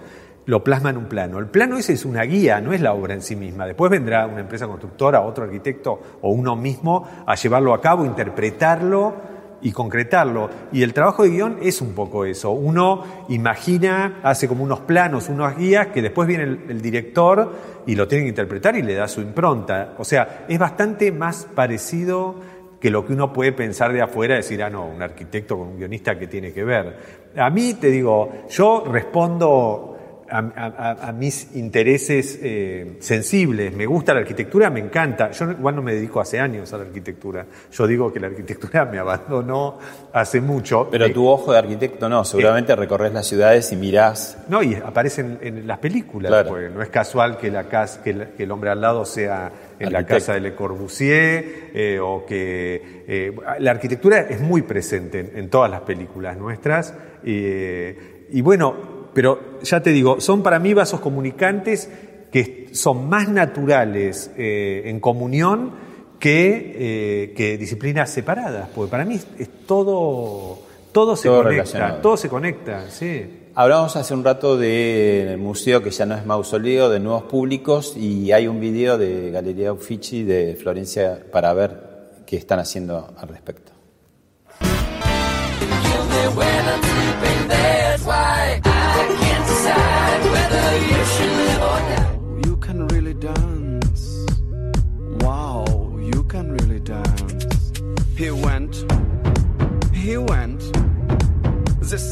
[0.45, 1.39] lo plasma en un plano.
[1.39, 3.65] El plano ese es una guía, no es la obra en sí misma.
[3.65, 9.32] Después vendrá una empresa constructora, otro arquitecto o uno mismo a llevarlo a cabo, interpretarlo
[9.63, 10.49] y concretarlo.
[10.71, 12.51] Y el trabajo de guion es un poco eso.
[12.51, 17.51] Uno imagina, hace como unos planos, unas guías, que después viene el, el director
[17.87, 19.93] y lo tiene que interpretar y le da su impronta.
[19.97, 22.35] O sea, es bastante más parecido
[22.83, 25.77] que lo que uno puede pensar de afuera, decir, ah, no, un arquitecto con un
[25.77, 26.97] guionista que tiene que ver.
[27.37, 29.92] A mí, te digo, yo respondo
[30.37, 33.73] a, a- a mis intereses eh, sensibles.
[33.75, 35.31] Me gusta la arquitectura, me encanta.
[35.31, 37.45] Yo igual no me dedico hace años a la arquitectura.
[37.71, 39.77] Yo digo que la arquitectura me abandonó
[40.11, 40.87] hace mucho.
[40.91, 44.37] Pero Eh, tu ojo de arquitecto no, seguramente recorres las ciudades y mirás.
[44.49, 46.49] no, y aparecen en las películas, Claro.
[46.49, 49.51] porque no es casual que, la casa, que, el, que el hombre al lado sea
[49.79, 55.19] en la casa de Le Corbusier, eh, o que eh, la arquitectura es muy presente
[55.19, 56.93] en, en todas las películas nuestras.
[57.25, 61.89] eh, y bueno, pero ya te digo, son para mí vasos comunicantes
[62.31, 65.71] que son más naturales eh, en comunión
[66.19, 70.59] que, eh, que disciplinas separadas, porque para mí es, es todo,
[70.91, 73.41] todo se Todo conecta, todo se conecta, sí.
[73.55, 78.31] Hablamos hace un rato del museo que ya no es mausoleo, de nuevos públicos, y
[78.31, 81.93] hay un video de Galería Uffizi de Florencia para ver
[82.25, 83.71] qué están haciendo al respecto.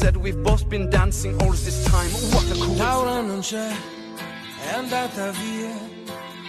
[0.02, 2.10] Said we've both been dancing all this time.
[2.34, 2.76] What a cool.
[2.76, 3.68] Laura non c'è,
[4.68, 5.70] è andata via.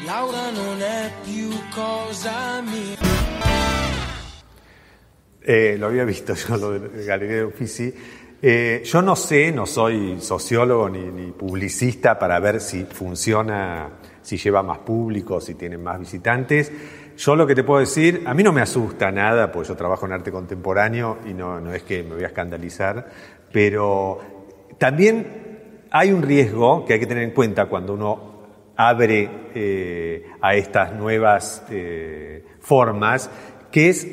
[0.05, 2.97] Laura non è più cosa mia.
[5.45, 7.93] Eh, lo había visto yo, lo de Galería de Uffizi.
[8.41, 13.89] Eh, yo no sé, no soy sociólogo ni, ni publicista para ver si funciona,
[14.21, 16.71] si lleva más público, si tiene más visitantes.
[17.15, 20.07] Yo lo que te puedo decir, a mí no me asusta nada, porque yo trabajo
[20.07, 23.07] en arte contemporáneo y no, no es que me voy a escandalizar,
[23.53, 24.19] pero
[24.77, 28.33] también hay un riesgo que hay que tener en cuenta cuando uno
[28.75, 33.29] abre eh, a estas nuevas eh, formas,
[33.71, 34.07] que es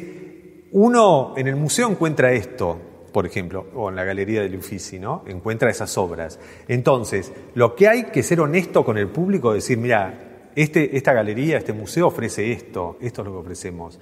[0.72, 2.78] uno en el museo encuentra esto,
[3.12, 5.24] por ejemplo, o en la galería del Uffizi, ¿no?
[5.26, 6.38] Encuentra esas obras.
[6.68, 11.56] Entonces, lo que hay que ser honesto con el público, decir, mira, este, esta galería,
[11.56, 13.98] este museo ofrece esto, esto es lo que ofrecemos.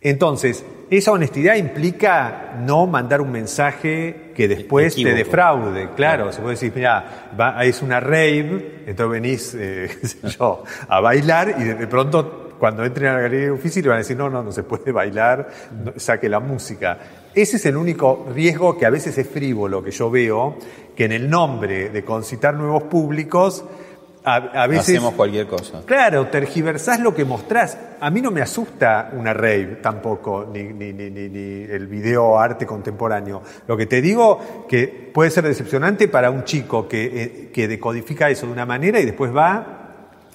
[0.00, 5.12] Entonces, esa honestidad implica no mandar un mensaje que después Equívoco.
[5.12, 5.88] te defraude.
[5.96, 10.62] Claro, se puede decir, mira, va- es una rave, entonces venís, eh, qué sé yo,
[10.88, 13.98] a bailar y de, pronto cuando entren a la galería de Uffizi le van a
[13.98, 15.48] decir, no, no, no se puede bailar,
[15.84, 16.98] no- saque la música.
[17.34, 20.56] Ese es el único riesgo que a veces es frívolo que yo veo,
[20.96, 23.64] que en el nombre de concitar nuevos públicos,
[24.28, 24.90] a, a veces...
[24.90, 25.82] Hacemos cualquier cosa.
[25.84, 27.78] Claro, tergiversás lo que mostrás.
[28.00, 32.66] A mí no me asusta una rave tampoco, ni, ni, ni, ni, el video arte
[32.66, 33.42] contemporáneo.
[33.66, 38.30] Lo que te digo que puede ser decepcionante para un chico que, eh, que decodifica
[38.30, 39.78] eso de una manera y después va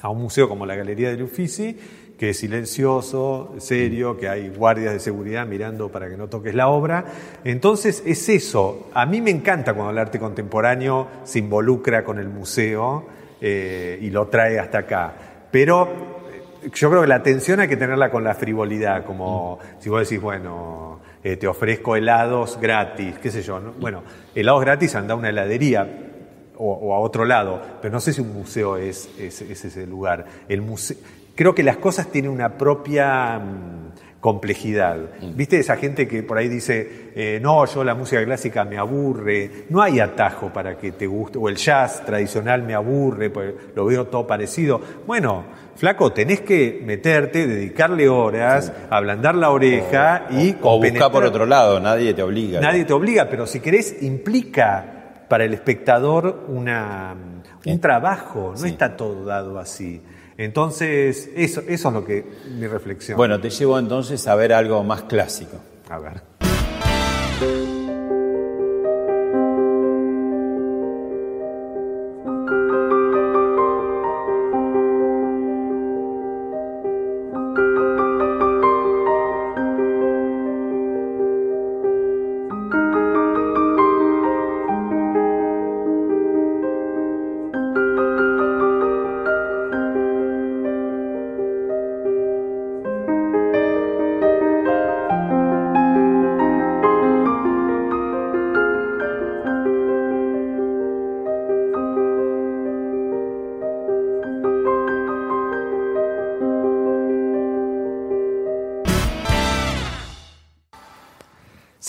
[0.01, 1.77] a un museo como la Galería del Uffizi,
[2.17, 6.67] que es silencioso, serio, que hay guardias de seguridad mirando para que no toques la
[6.67, 7.05] obra.
[7.43, 8.89] Entonces es eso.
[8.93, 13.05] A mí me encanta cuando el arte contemporáneo se involucra con el museo.
[13.45, 15.13] Eh, y lo trae hasta acá.
[15.51, 15.83] Pero
[16.63, 20.07] eh, yo creo que la atención hay que tenerla con la frivolidad, como si vos
[20.07, 23.59] decís, bueno, eh, te ofrezco helados gratis, qué sé yo.
[23.59, 23.73] ¿no?
[23.73, 24.01] Bueno,
[24.33, 25.85] helados gratis anda a una heladería
[26.57, 29.85] o, o a otro lado, pero no sé si un museo es, es- es ese
[29.85, 30.23] lugar.
[30.47, 30.95] El museo,
[31.35, 34.99] creo que las cosas tienen una propia mm, complejidad.
[35.36, 39.65] ¿Viste esa gente que por ahí dice, eh, no, yo la música clásica me aburre,
[39.67, 43.84] no hay atajo para que te guste, o el jazz tradicional me aburre, pues lo
[43.84, 44.80] veo todo parecido.
[45.05, 45.43] Bueno,
[45.76, 51.82] flaco, tenés que meterte, dedicarle horas, ablandar la oreja y O buscar por otro lado,
[51.82, 52.61] nadie te obliga.
[52.61, 57.13] Nadie te obliga, pero si querés, implica para el espectador una,
[57.65, 60.01] un trabajo, no está todo dado así.
[60.38, 62.25] Entonces, eso, eso es lo que
[62.57, 63.17] mi reflexión.
[63.17, 65.57] Bueno, te llevo entonces a ver algo más clásico.
[65.89, 66.21] A ver.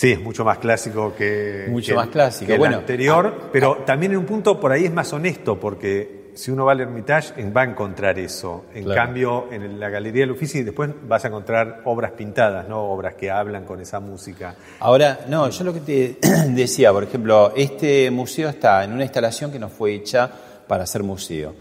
[0.05, 2.77] Sí, es mucho más clásico que, Mucho que más clásico, que el bueno.
[2.77, 6.73] anterior, pero también en un punto por ahí es más honesto, porque si uno va
[6.73, 8.65] al Hermitage va a encontrar eso.
[8.75, 9.01] En Claro.
[9.01, 13.31] cambio, en la Galería del Uffizi después vas a encontrar obras pintadas, no obras que
[13.31, 14.53] hablan con esa música.
[14.79, 16.17] Ahora, no, yo lo que te
[16.49, 20.29] decía, por ejemplo, este museo está en una instalación que no fue hecha
[20.67, 21.55] para ser museo.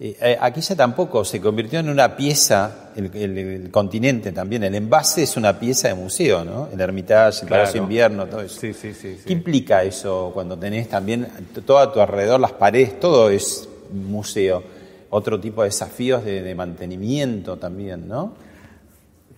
[0.00, 5.24] Eh, aquella tampoco se convirtió en una pieza, el, el- el continente también, el envase
[5.24, 6.68] es una pieza de museo, ¿no?
[6.72, 7.84] El Hermitage, el Palacio Claro.
[7.84, 8.60] Invierno, todo eso.
[8.60, 9.16] Sí, sí, sí.
[9.26, 11.26] ¿Qué implica eso cuando tenés también
[11.66, 14.62] todo a tu alrededor, las paredes, todo es museo?
[15.10, 18.34] Otro tipo de desafíos de, de mantenimiento también, ¿no?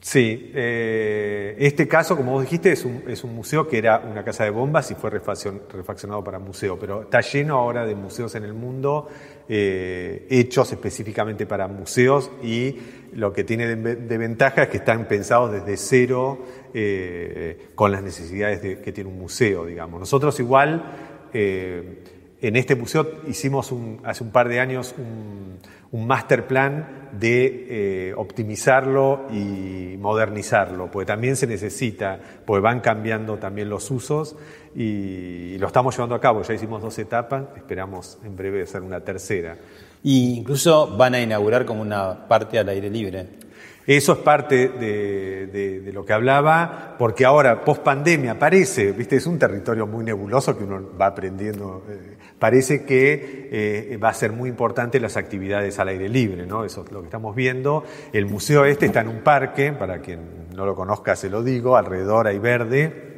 [0.02, 4.24] Sí, eh, este caso, como vos dijiste, es un, es un museo que era una
[4.24, 8.34] casa de bombas y fue refaccion- refaccionado para museo, pero está lleno ahora de museos
[8.34, 9.08] en el mundo
[9.46, 12.76] eh, hechos específicamente para museos y
[13.12, 18.62] lo que tiene de, ventaja es que están pensados desde cero eh, con las necesidades
[18.62, 20.00] de- que tiene un museo, digamos.
[20.00, 21.18] Nosotros igual...
[22.42, 25.58] en este museo hicimos un- hace un par de años un,
[25.92, 27.66] un master plan de
[28.10, 34.36] eh, optimizarlo y modernizarlo, porque también se necesita, porque van cambiando también los usos
[34.74, 36.42] y, lo estamos llevando a cabo.
[36.42, 39.56] Ya hicimos dos etapas, esperamos en breve hacer una tercera.
[40.02, 43.26] Y incluso van a inaugurar como una parte al aire libre.
[43.86, 49.16] Eso es parte de, de- de lo que hablaba, porque ahora, post pandemia, parece, viste,
[49.16, 51.84] es un territorio muy nebuloso que uno va aprendiendo.
[51.88, 56.64] eh, parece que eh, va a ser muy importante las actividades al aire libre, ¿no?
[56.64, 57.84] Eso es lo que estamos viendo.
[58.12, 61.76] El museo este está en un parque, para quien no lo conozca se lo digo,
[61.76, 63.10] alrededor hay verde.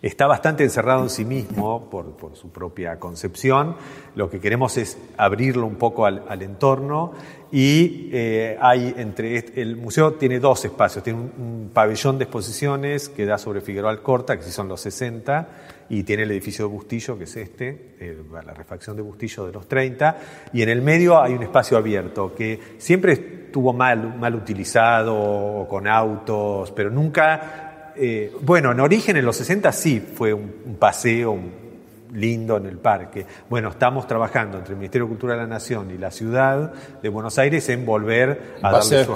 [0.00, 3.76] Está bastante encerrado en sí mismo por, su propia concepción.
[4.14, 7.12] Lo que queremos es abrirlo un poco al, entorno
[7.52, 11.04] y eh, hay entre el museo tiene dos espacios.
[11.04, 14.80] Tiene un, un pabellón de exposiciones que da sobre Figueroa Alcorta, que sí son los
[14.80, 15.48] 60,
[15.90, 19.52] y tiene el edificio de Bustillo, que es este, eh, la refacción de Bustillo de
[19.52, 20.16] los 30,
[20.54, 25.68] y en el medio hay un espacio abierto que siempre estuvo mal, mal utilizado, o
[25.68, 30.76] con autos, pero nunca eh, bueno, en origen en los 60 sí fue un, un
[30.76, 31.60] paseo un-
[32.12, 33.24] lindo en el parque.
[33.48, 37.08] Bueno, estamos trabajando entre el Ministerio de Cultura de la Nación y la ciudad de
[37.08, 39.10] Buenos Aires en volver Un a paseo de su-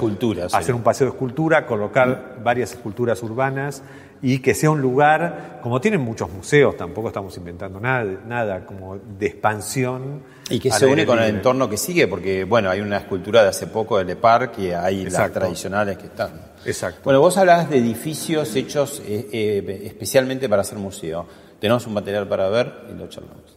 [0.49, 0.55] sí.
[0.55, 3.83] hacer un paseo de escultura, colocar varias esculturas urbanas
[4.25, 8.97] y que sea un lugar, como tienen muchos museos, tampoco estamos inventando nada, nada como
[8.97, 10.23] de expansión.
[10.49, 13.49] Y que se une con el entorno que sigue, porque bueno, hay una escultura de
[13.49, 16.41] hace poco de Le Parc y hay las tradicionales que están.
[16.65, 17.01] Exacto.
[17.03, 21.27] Bueno, vos hablabas de edificios hechos eh, eh, especialmente para hacer museo.
[21.59, 23.54] Tenemos un material para ver y lo charlamos.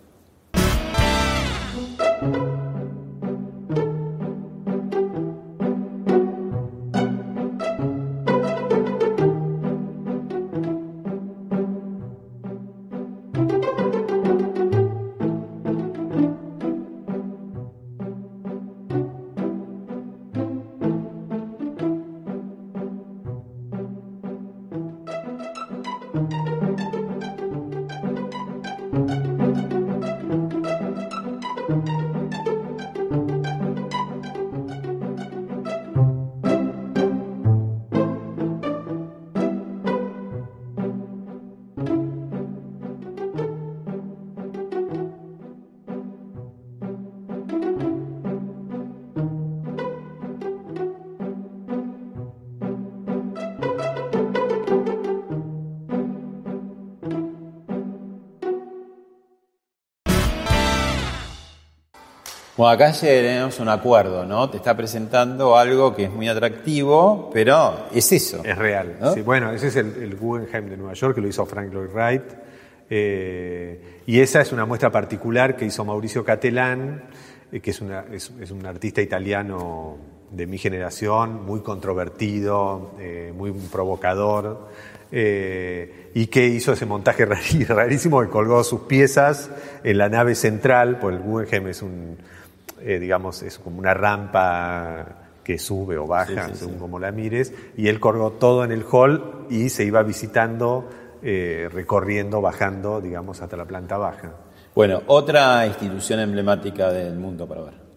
[62.59, 64.51] Bueno, acá tenemos un acuerdo, ¿no?
[64.51, 68.43] Te está presentando algo que es muy atractivo, pero es eso.
[68.45, 68.97] Es real.
[69.01, 69.15] ¿no?
[69.15, 71.91] Sí, bueno, ese es el, el Guggenheim de Nueva York, que lo hizo Frank Lloyd
[71.95, 72.23] Wright.
[72.91, 77.05] Eh, y esa es una muestra particular que hizo Mauricio Catelán,
[77.53, 79.97] eh, que es, una- es- es un artista italiano
[80.33, 84.67] de mi generación, muy controvertido, eh, muy provocador,
[85.13, 87.25] y que hizo ese montaje
[87.69, 89.49] rarísimo que colgó sus piezas
[89.85, 92.19] en la nave central, pues el Guggenheim es un,
[92.83, 95.07] eh, digamos, es como una rampa
[95.43, 96.81] que sube o baja, Sí, sí, según sí.
[96.81, 100.89] como la mires, y él colgó todo en el hall y se iba visitando,
[101.23, 104.35] eh, recorriendo, bajando, digamos, hasta la planta baja.
[104.75, 107.88] Bueno, otra institución emblemática del mundo para ver.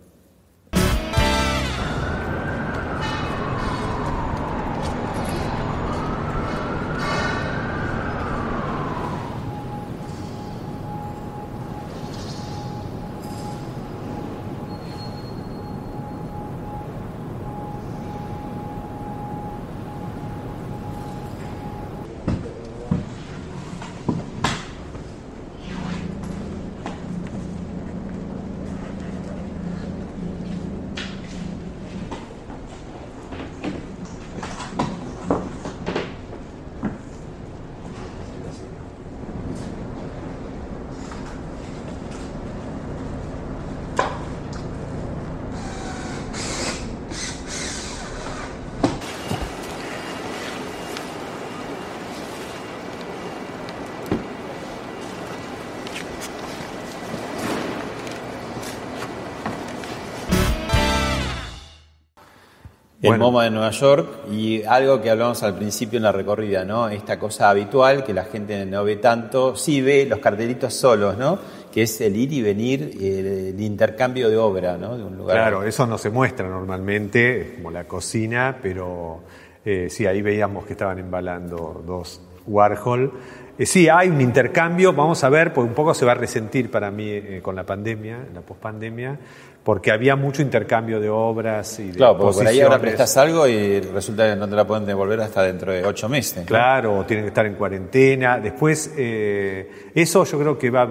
[63.02, 63.32] El Bueno.
[63.32, 66.88] MoMA de Nueva York y algo que hablamos al principio en la recorrida, ¿no?
[66.88, 71.40] Esta cosa habitual que la gente no ve tanto, sí ve los cartelitos solos, ¿no?
[71.72, 74.96] Que es el ir y venir, el intercambio de obra, ¿no?
[74.98, 75.36] De un lugar.
[75.36, 79.22] Claro, eso no se muestra normalmente, es como la cocina, pero
[79.66, 83.14] eh, sí, ahí veíamos que estaban embalando dos Warhol.
[83.58, 86.72] Eh, sí, hay un intercambio, vamos a ver, pues un poco se va a resentir
[86.72, 89.18] para mí eh, con la pandemia, la pospandemia,
[89.64, 93.48] porque había mucho intercambio de obras y de Claro, porque por ahí ahora prestas algo
[93.48, 96.38] y resulta que no te la pueden devolver hasta dentro de ocho meses.
[96.38, 96.46] ¿no?
[96.46, 98.40] Claro, o tienen que estar en cuarentena.
[98.40, 100.90] Después, eh, eso yo creo que va,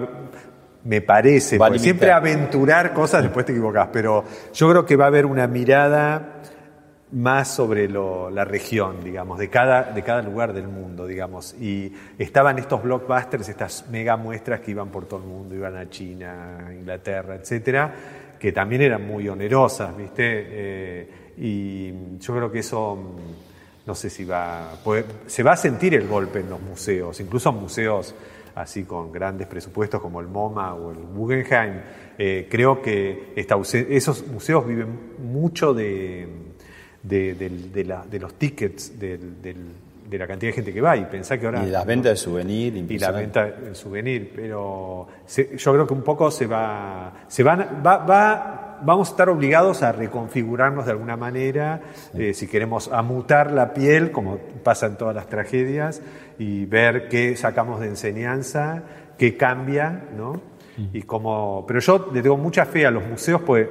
[0.85, 5.05] me parece, Va porque siempre aventurar cosas, después te equivocás, pero yo creo que va
[5.05, 6.40] a haber una mirada
[7.13, 11.53] más sobre lo- la región, digamos, de cada, de cada lugar del mundo, digamos.
[11.59, 15.89] Y estaban estos blockbusters, estas mega muestras que iban por todo el mundo, iban a
[15.89, 17.93] China, Inglaterra, etcétera,
[18.39, 20.23] que también eran muy onerosas, ¿viste?
[20.25, 24.71] Eh, y yo creo que eso, mm, no sé si va,
[25.25, 28.15] se va a sentir el golpe en los museos, incluso en museos
[28.55, 31.81] así con grandes presupuestos como el MoMA o el Guggenheim.
[32.17, 33.55] Eh, creo que esta
[33.89, 34.87] esos museos viven
[35.19, 36.27] mucho de,
[37.03, 39.65] de, de la- de los tickets, del- del-
[40.09, 40.97] de la cantidad de gente que va.
[40.97, 41.65] Y pensá que ahora.
[41.65, 43.19] Y las ventas de souvenir, Y la impresionante.
[43.21, 47.97] venta del souvenir, pero se- yo creo que un poco se va, se van, va,
[47.97, 51.81] va- vamos a estar obligados a reconfigurarnos de alguna manera,
[52.13, 56.01] eh, si queremos amutar la piel, como pasa en todas las tragedias,
[56.39, 58.83] y ver qué sacamos de enseñanza,
[59.17, 60.41] qué cambia, ¿no?
[60.93, 63.67] Y como, pero yo le tengo mucha fe a los museos, pues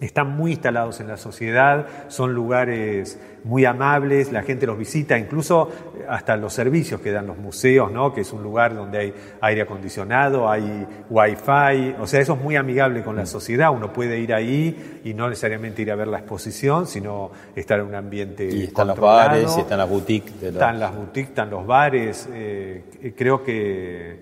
[0.00, 5.70] están muy instalados en la sociedad, son lugares muy amables, la gente los visita, incluso
[6.08, 8.12] hasta los servicios que dan los museos, ¿no?
[8.12, 12.56] que es un lugar donde hay aire acondicionado, hay wifi, o sea, eso es muy
[12.56, 16.18] amigable con la sociedad, uno puede ir ahí y no necesariamente ir a ver la
[16.18, 20.40] exposición, sino estar en un ambiente Y están los bares y están las boutiques.
[20.40, 22.28] De los- Están las boutiques, están los bares.
[22.32, 24.18] eh, creo que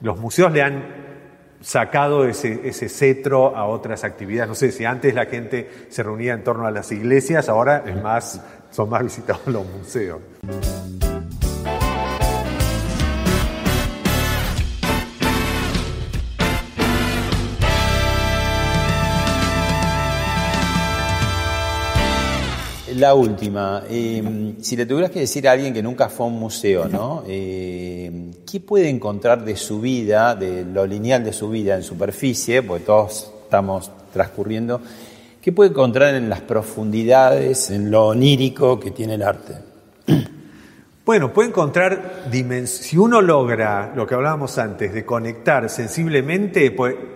[0.00, 1.13] los museos le han
[1.64, 4.48] sacado ese, ese cetro a otras actividades.
[4.48, 8.00] No sé, si antes la gente se reunía en torno a las iglesias, ahora es
[8.00, 8.40] más,
[8.70, 10.20] son más visitados los museos.
[22.96, 26.38] La última, eh, si le tuvieras que decir a alguien que nunca fue a un
[26.38, 27.24] museo, ¿no?
[27.26, 32.62] Eh, ¿Qué puede encontrar de su vida, de lo lineal de su vida en superficie,
[32.62, 34.80] porque todos estamos transcurriendo,
[35.40, 39.54] qué puede encontrar en las profundidades, en lo onírico que tiene el arte?
[41.04, 42.30] Bueno, puede encontrar
[42.64, 47.13] Si uno logra lo que hablábamos antes, de conectar sensiblemente, pues, de-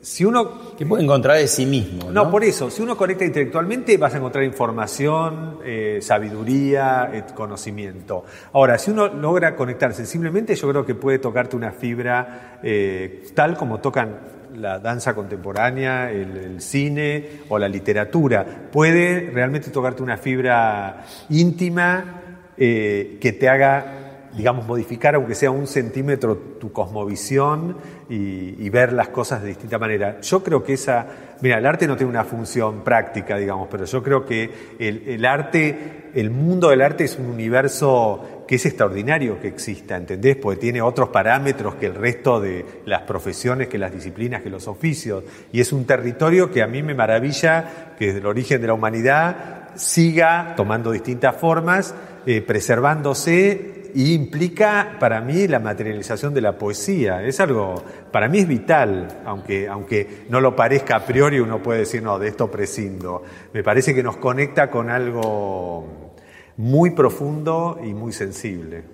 [0.00, 2.04] si uno ¿Qué puede encontrar de sí mismo?
[2.04, 2.30] No, ¿no?
[2.30, 8.24] por eso, si uno conecta intelectualmente vas a encontrar información, eh, sabiduría, eh, conocimiento.
[8.52, 13.56] Ahora, si uno logra conectar sensiblemente, yo creo que puede tocarte una fibra eh, tal
[13.56, 18.68] como tocan la danza contemporánea, el, el, cine o la literatura.
[18.70, 22.22] Puede realmente tocarte una fibra íntima
[22.56, 24.07] que te haga
[24.38, 27.76] digamos, modificar, aunque sea un centímetro, tu cosmovisión
[28.08, 30.20] y, ver las cosas de distinta manera.
[30.20, 31.06] Yo creo que esa,
[31.40, 35.24] mira, el arte no tiene una función práctica, digamos, pero yo creo que el, el
[35.24, 40.36] arte, el mundo del arte es un universo que es extraordinario que exista, ¿entendés?
[40.36, 44.68] Porque tiene otros parámetros que el resto de las profesiones, que las disciplinas, que los
[44.68, 45.24] oficios.
[45.50, 48.74] Y es un territorio que a mí me maravilla que desde el origen de la
[48.74, 51.94] humanidad siga tomando distintas formas,
[52.26, 57.22] eh, preservándose y implica para mí la materialización de la poesía.
[57.22, 57.82] Es algo,
[58.12, 62.18] para mí es vital, aunque, aunque no lo parezca a priori, uno puede decir, no,
[62.18, 63.22] de esto prescindo.
[63.52, 66.14] Me parece que nos conecta con algo
[66.56, 68.84] muy profundo y muy sensible.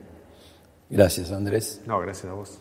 [0.91, 1.83] Gracias, Andrés.
[1.87, 2.61] No, gracias a vos.